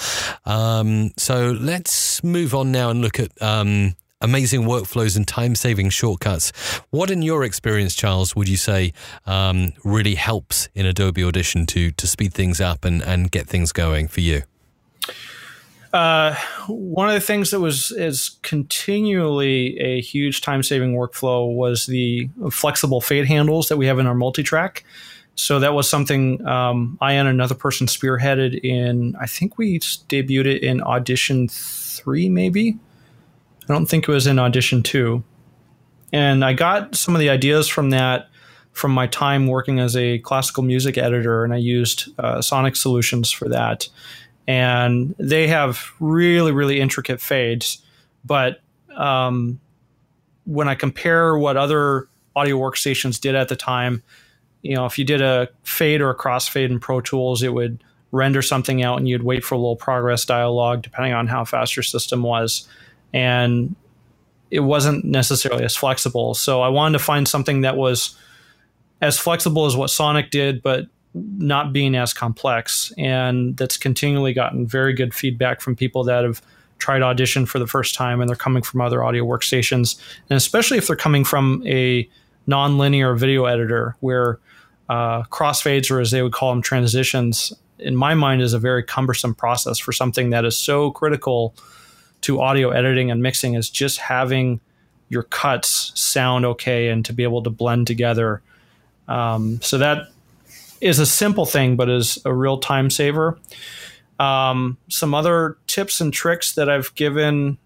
[0.47, 3.31] Um, so let's move on now and look at.
[3.43, 6.53] Um, amazing workflows and time saving shortcuts.
[6.91, 8.93] What, in your experience, Charles, would you say
[9.27, 13.73] um, really helps in Adobe Audition to, to speed things up and, and get things
[13.73, 14.43] going for you?
[15.93, 16.35] Uh,
[16.67, 22.29] one of the things that was is continually a huge time saving workflow was the
[22.51, 24.85] flexible fade handles that we have in our multi track.
[25.37, 29.15] So that was something um, I and another person spearheaded in.
[29.21, 32.79] I think we debuted it in Audition three, maybe.
[33.69, 35.23] I don't think it was in Audition 2.
[36.13, 38.29] And I got some of the ideas from that
[38.73, 43.33] from my time working as a classical music editor, and I used uh, Sonic Solutions
[43.33, 43.89] for that.
[44.47, 47.83] And they have really, really intricate fades.
[48.23, 48.61] But
[48.95, 49.61] um,
[50.45, 52.07] when I compare what other
[52.37, 54.03] audio workstations did at the time,
[54.61, 57.83] you know, if you did a fade or a crossfade in Pro Tools, it would
[58.13, 61.77] render something out and you'd wait for a little progress dialog depending on how fast
[61.77, 62.69] your system was
[63.17, 63.75] and
[64.51, 66.35] it wasn't necessarily as flexible.
[66.35, 68.15] So I wanted to find something that was
[69.01, 72.93] as flexible as what Sonic did, but not being as complex.
[72.99, 76.43] And that's continually gotten very good feedback from people that have
[76.79, 79.99] tried Audition for the first time and they're coming from other audio workstations.
[80.29, 82.07] And especially if they're coming from a
[82.47, 84.39] nonlinear video editor where
[84.91, 88.83] uh, crossfades, or as they would call them, transitions, in my mind, is a very
[88.83, 91.55] cumbersome process for something that is so critical
[92.23, 94.61] to audio editing and mixing is just having
[95.09, 98.43] your cuts sound okay and to be able to blend together.
[99.09, 100.09] Um, so that
[100.81, 103.39] is a simple thing, but is a real time saver.
[104.19, 107.59] Um, some other tips and tricks that I've given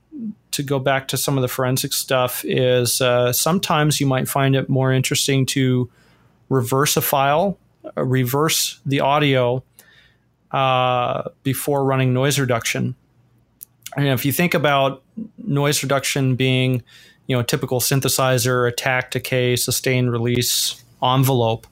[0.51, 4.57] to go back to some of the forensic stuff is uh, sometimes you might find
[4.57, 5.89] it more interesting to
[6.49, 7.57] reverse a file,
[7.97, 9.63] uh, reverse the audio
[10.51, 12.97] uh, before running noise reduction
[13.97, 15.03] and if you think about
[15.39, 16.83] noise reduction being,
[17.27, 21.67] you know, a typical synthesizer, attack, decay, sustain, release envelope,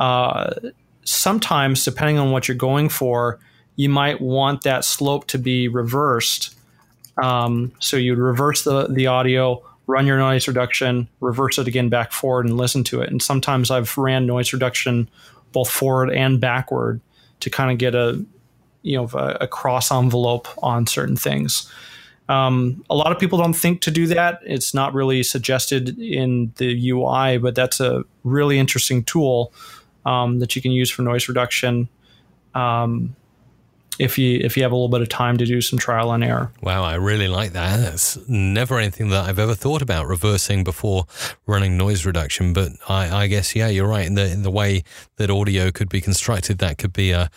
[0.00, 0.54] uh,
[1.04, 3.38] sometimes depending on what you're going for,
[3.76, 6.54] you might want that slope to be reversed.
[7.22, 12.12] Um, so you'd reverse the, the audio, run your noise reduction, reverse it again back
[12.12, 13.10] forward, and listen to it.
[13.10, 15.08] And sometimes I've ran noise reduction
[15.52, 17.00] both forward and backward
[17.40, 18.24] to kind of get a
[18.82, 21.70] you know a, a cross envelope on certain things.
[22.28, 24.40] Um, a lot of people don't think to do that.
[24.44, 29.52] It's not really suggested in the UI, but that's a really interesting tool
[30.06, 31.88] um, that you can use for noise reduction.
[32.54, 33.16] Um,
[33.98, 36.24] if you if you have a little bit of time to do some trial and
[36.24, 36.50] error.
[36.62, 37.78] Wow, I really like that.
[37.78, 41.04] That's never anything that I've ever thought about reversing before
[41.46, 42.52] running noise reduction.
[42.52, 44.06] But I, I guess yeah, you're right.
[44.06, 44.82] In the in the way
[45.16, 47.30] that audio could be constructed, that could be a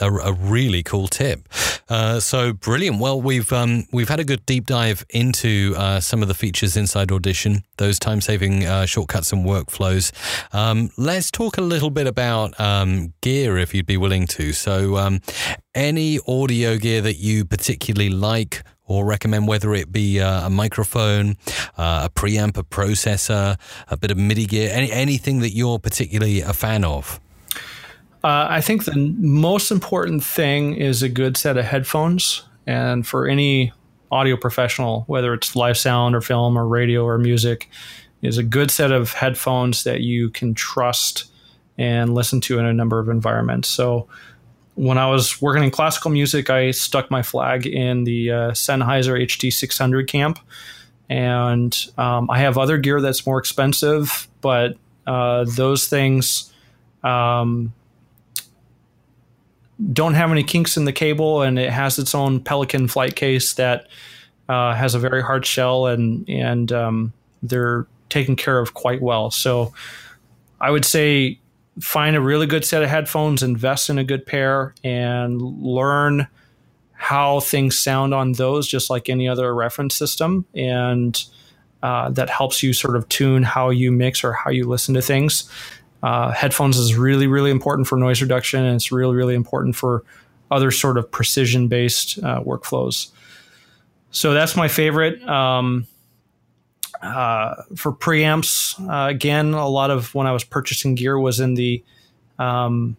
[0.00, 1.48] a, a really cool tip.
[1.88, 3.00] Uh, so brilliant.
[3.00, 6.76] Well, we've um, we've had a good deep dive into uh, some of the features
[6.76, 10.12] inside Audition, those time saving uh, shortcuts and workflows.
[10.54, 14.52] Um, let's talk a little bit about um, gear, if you'd be willing to.
[14.52, 15.20] So, um,
[15.80, 21.38] any audio gear that you particularly like or recommend, whether it be uh, a microphone,
[21.78, 23.58] uh, a preamp, a processor,
[23.88, 27.18] a bit of MIDI gear, any, anything that you're particularly a fan of?
[28.22, 32.42] Uh, I think the most important thing is a good set of headphones.
[32.66, 33.72] And for any
[34.12, 37.70] audio professional, whether it's live sound or film or radio or music,
[38.20, 41.24] is a good set of headphones that you can trust
[41.78, 43.68] and listen to in a number of environments.
[43.68, 44.08] So
[44.74, 49.20] when I was working in classical music, I stuck my flag in the uh, Sennheiser
[49.22, 50.38] HD600 camp.
[51.08, 56.52] And um, I have other gear that's more expensive, but uh, those things
[57.02, 57.72] um,
[59.92, 63.54] don't have any kinks in the cable, and it has its own Pelican flight case
[63.54, 63.88] that
[64.48, 67.12] uh, has a very hard shell, and and um,
[67.42, 69.30] they're taken care of quite well.
[69.30, 69.72] So
[70.60, 71.40] I would say
[71.80, 76.26] find a really good set of headphones, invest in a good pair, and learn
[76.92, 81.24] how things sound on those, just like any other reference system, and
[81.82, 85.02] uh, that helps you sort of tune how you mix or how you listen to
[85.02, 85.50] things.
[86.02, 90.04] Uh, headphones is really, really important for noise reduction, and it's really, really important for
[90.50, 93.10] other sort of precision based uh, workflows.
[94.10, 95.22] So that's my favorite.
[95.26, 95.86] Um,
[97.02, 101.54] uh, for preamps, uh, again, a lot of when I was purchasing gear was in
[101.54, 101.82] the
[102.38, 102.96] um,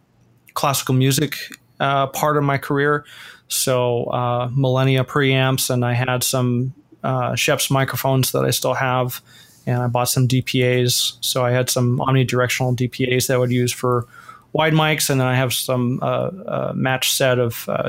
[0.54, 1.38] classical music
[1.80, 3.06] uh, part of my career.
[3.47, 6.74] So uh, Millennia preamps, and I had some
[7.04, 9.22] Schoeps microphones that I still have
[9.66, 11.18] and I bought some DPAs.
[11.22, 14.08] So I had some omnidirectional DPAs that I would use for
[14.54, 17.84] wide mics, and then I have some uh, uh, match set of uh,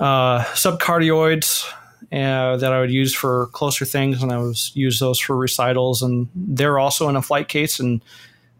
[0.00, 1.70] uh, subcardioids
[2.12, 6.02] uh, that I would use for closer things, and I was use those for recitals,
[6.02, 8.02] and they're also in a flight case and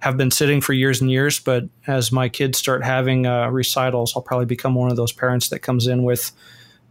[0.01, 1.39] have been sitting for years and years.
[1.39, 5.49] But as my kids start having uh, recitals, I'll probably become one of those parents
[5.49, 6.33] that comes in with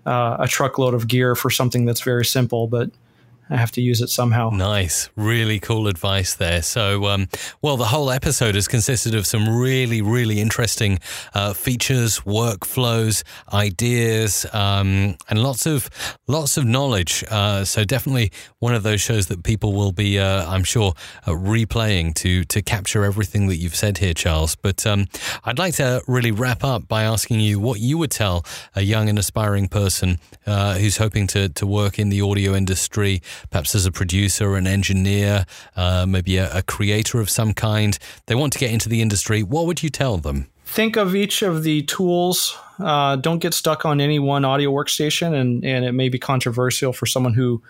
[0.06, 2.89] uh, a truckload of gear for something that's very simple, but
[3.50, 4.52] I have to use it somehow.
[4.52, 5.10] Nice.
[5.16, 6.62] Really cool advice there.
[6.62, 7.28] So, um,
[7.64, 11.00] well, the whole episode has consisted of some really, really interesting
[11.34, 15.89] uh, features, workflows, ideas, um, and lots of
[16.28, 17.24] lots of knowledge.
[17.30, 20.93] Uh, so, definitely one of those shows that people will be, uh, I'm sure,
[21.26, 24.56] uh, replaying to to capture everything that you've said here, Charles.
[24.56, 25.08] But um,
[25.43, 28.45] I'd like to really wrap up by asking you what you would tell
[28.76, 33.22] a young and aspiring person uh, who's hoping to to work in the audio industry
[33.50, 37.98] perhaps as a producer, an engineer, uh, maybe a, a creator of some kind.
[38.26, 39.44] They want to get into the industry.
[39.44, 40.48] What would you tell them?
[40.66, 42.56] Think of each of the tools.
[42.78, 46.94] Uh, don't get stuck on any one audio workstation, and, and it may be controversial
[46.94, 47.62] for someone who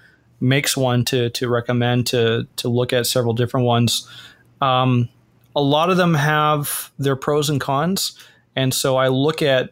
[0.41, 4.07] makes one to, to recommend to, to look at several different ones.
[4.61, 5.09] Um,
[5.55, 8.17] a lot of them have their pros and cons.
[8.55, 9.71] And so I look at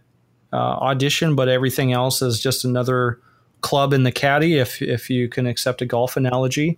[0.52, 3.20] uh, Audition, but everything else is just another
[3.62, 6.78] club in the caddy, if if you can accept a golf analogy.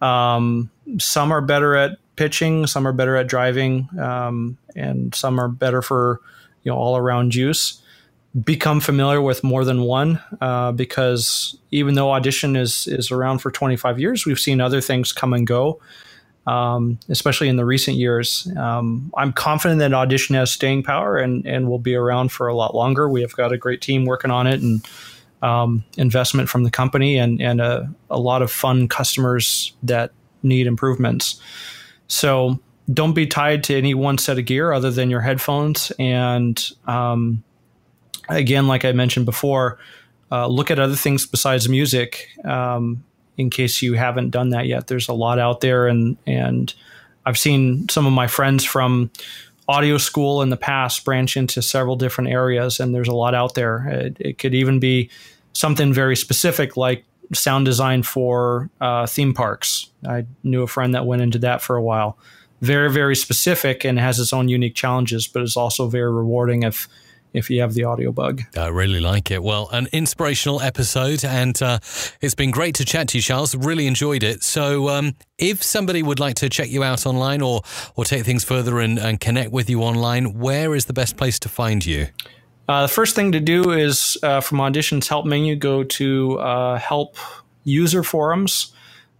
[0.00, 5.48] Um, some are better at pitching, some are better at driving, um, and some are
[5.48, 6.20] better for
[6.62, 7.82] you know all around use.
[8.44, 13.50] Become familiar with more than one uh, because even though audition is is around for
[13.50, 15.80] 25 years, we've seen other things come and go.
[16.46, 18.46] Um, especially in the recent years.
[18.56, 22.54] Um, I'm confident that Audition has staying power and, and will be around for a
[22.54, 23.08] lot longer.
[23.08, 24.86] We have got a great team working on it, and
[25.46, 30.10] um, investment from the company and, and a, a lot of fun customers that
[30.42, 31.40] need improvements.
[32.08, 32.60] So
[32.92, 35.92] don't be tied to any one set of gear other than your headphones.
[36.00, 37.44] And um,
[38.28, 39.78] again, like I mentioned before,
[40.32, 43.04] uh, look at other things besides music um,
[43.36, 44.88] in case you haven't done that yet.
[44.88, 46.74] There's a lot out there, and and
[47.24, 49.10] I've seen some of my friends from
[49.68, 53.54] audio school in the past branch into several different areas, and there's a lot out
[53.54, 53.86] there.
[53.88, 55.10] It, it could even be
[55.56, 59.90] something very specific like sound design for uh, theme parks.
[60.06, 62.18] I knew a friend that went into that for a while.
[62.60, 66.88] Very, very specific and has its own unique challenges, but is also very rewarding if
[67.32, 68.40] if you have the audio bug.
[68.56, 69.42] I really like it.
[69.42, 71.80] Well, an inspirational episode, and uh,
[72.22, 73.54] it's been great to chat to you, Charles.
[73.54, 74.42] Really enjoyed it.
[74.42, 77.60] So, um, if somebody would like to check you out online or
[77.94, 81.38] or take things further and, and connect with you online, where is the best place
[81.40, 82.06] to find you?
[82.68, 86.78] Uh, the first thing to do is uh, from Audition's help menu, go to uh,
[86.78, 87.16] help
[87.64, 88.72] user forums.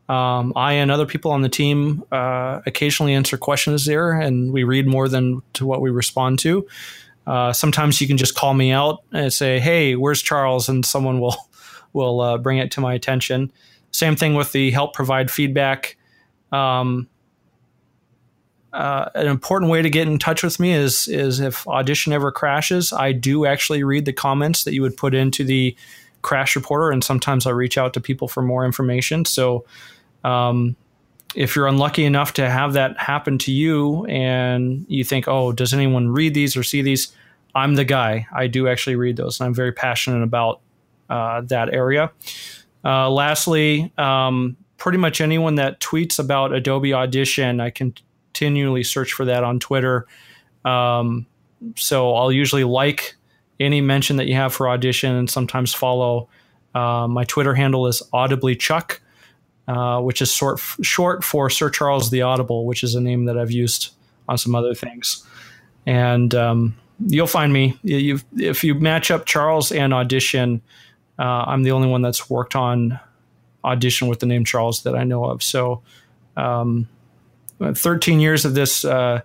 [0.08, 4.64] Um, I and other people on the team uh, occasionally answer questions there, and we
[4.64, 6.66] read more than to what we respond to.
[7.26, 11.20] Uh, sometimes you can just call me out and say, "Hey, where's Charles?" and someone
[11.20, 11.36] will
[11.92, 13.50] will uh, bring it to my attention.
[13.90, 15.96] Same thing with the help provide feedback.
[16.52, 17.08] Um,
[18.76, 22.30] uh, an important way to get in touch with me is is if audition ever
[22.30, 25.74] crashes, I do actually read the comments that you would put into the
[26.20, 29.24] crash reporter, and sometimes I reach out to people for more information.
[29.24, 29.64] So,
[30.24, 30.76] um,
[31.34, 35.72] if you're unlucky enough to have that happen to you and you think, oh, does
[35.72, 37.14] anyone read these or see these?
[37.54, 38.26] I'm the guy.
[38.34, 40.60] I do actually read those, and I'm very passionate about
[41.08, 42.12] uh, that area.
[42.84, 47.70] Uh, lastly, um, pretty much anyone that tweets about Adobe Audition, I
[48.36, 50.06] continually search for that on Twitter.
[50.64, 51.26] Um,
[51.74, 53.16] so I'll usually like
[53.58, 56.28] any mention that you have for Audition and sometimes follow.
[56.74, 59.00] Uh, my Twitter handle is audibly Chuck,
[59.66, 63.38] uh, which is short, short for Sir Charles the Audible, which is a name that
[63.38, 63.94] I've used
[64.28, 65.26] on some other things.
[65.86, 66.76] And um,
[67.06, 67.78] you'll find me.
[67.82, 70.60] You've, if you match up Charles and Audition,
[71.18, 73.00] uh, I'm the only one that's worked on
[73.64, 75.42] Audition with the name Charles that I know of.
[75.42, 75.80] So,
[76.36, 76.86] um,
[77.60, 79.20] 13 years of this uh,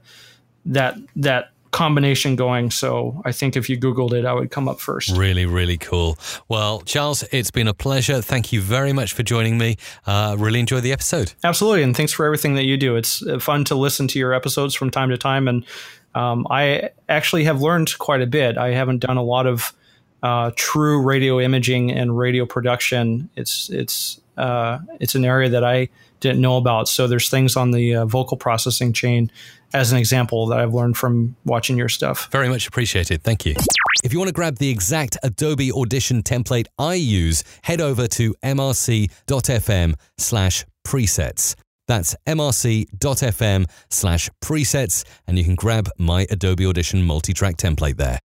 [0.65, 2.69] that that combination going.
[2.69, 5.15] So I think if you Googled it, I would come up first.
[5.15, 6.17] Really, really cool.
[6.49, 8.21] Well, Charles, it's been a pleasure.
[8.21, 9.77] Thank you very much for joining me.
[10.05, 11.34] Uh, really enjoyed the episode.
[11.43, 11.84] Absolutely.
[11.84, 12.95] And thanks for everything that you do.
[12.95, 15.47] It's uh, fun to listen to your episodes from time to time.
[15.47, 15.65] And
[16.13, 18.57] um, I actually have learned quite a bit.
[18.57, 19.73] I haven't done a lot of
[20.21, 23.29] uh, true radio imaging and radio production.
[23.36, 25.89] It's, it's, uh, it's an area that I
[26.22, 26.88] didn't know about.
[26.88, 29.30] So there's things on the uh, vocal processing chain
[29.74, 32.30] as an example that I've learned from watching your stuff.
[32.32, 33.24] Very much appreciated.
[33.24, 33.55] Thank you.
[34.03, 38.34] If you want to grab the exact Adobe Audition template I use, head over to
[38.43, 41.55] mrc.fm slash presets.
[41.88, 48.19] That's mrc.fm slash presets, and you can grab my Adobe Audition multi-track template there.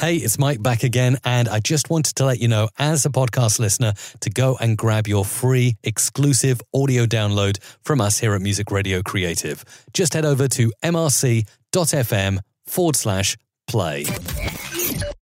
[0.00, 3.08] Hey, it's Mike back again, and I just wanted to let you know, as a
[3.08, 8.42] podcast listener, to go and grab your free exclusive audio download from us here at
[8.42, 9.64] Music Radio Creative.
[9.94, 14.04] Just head over to mrc.fm forward slash play.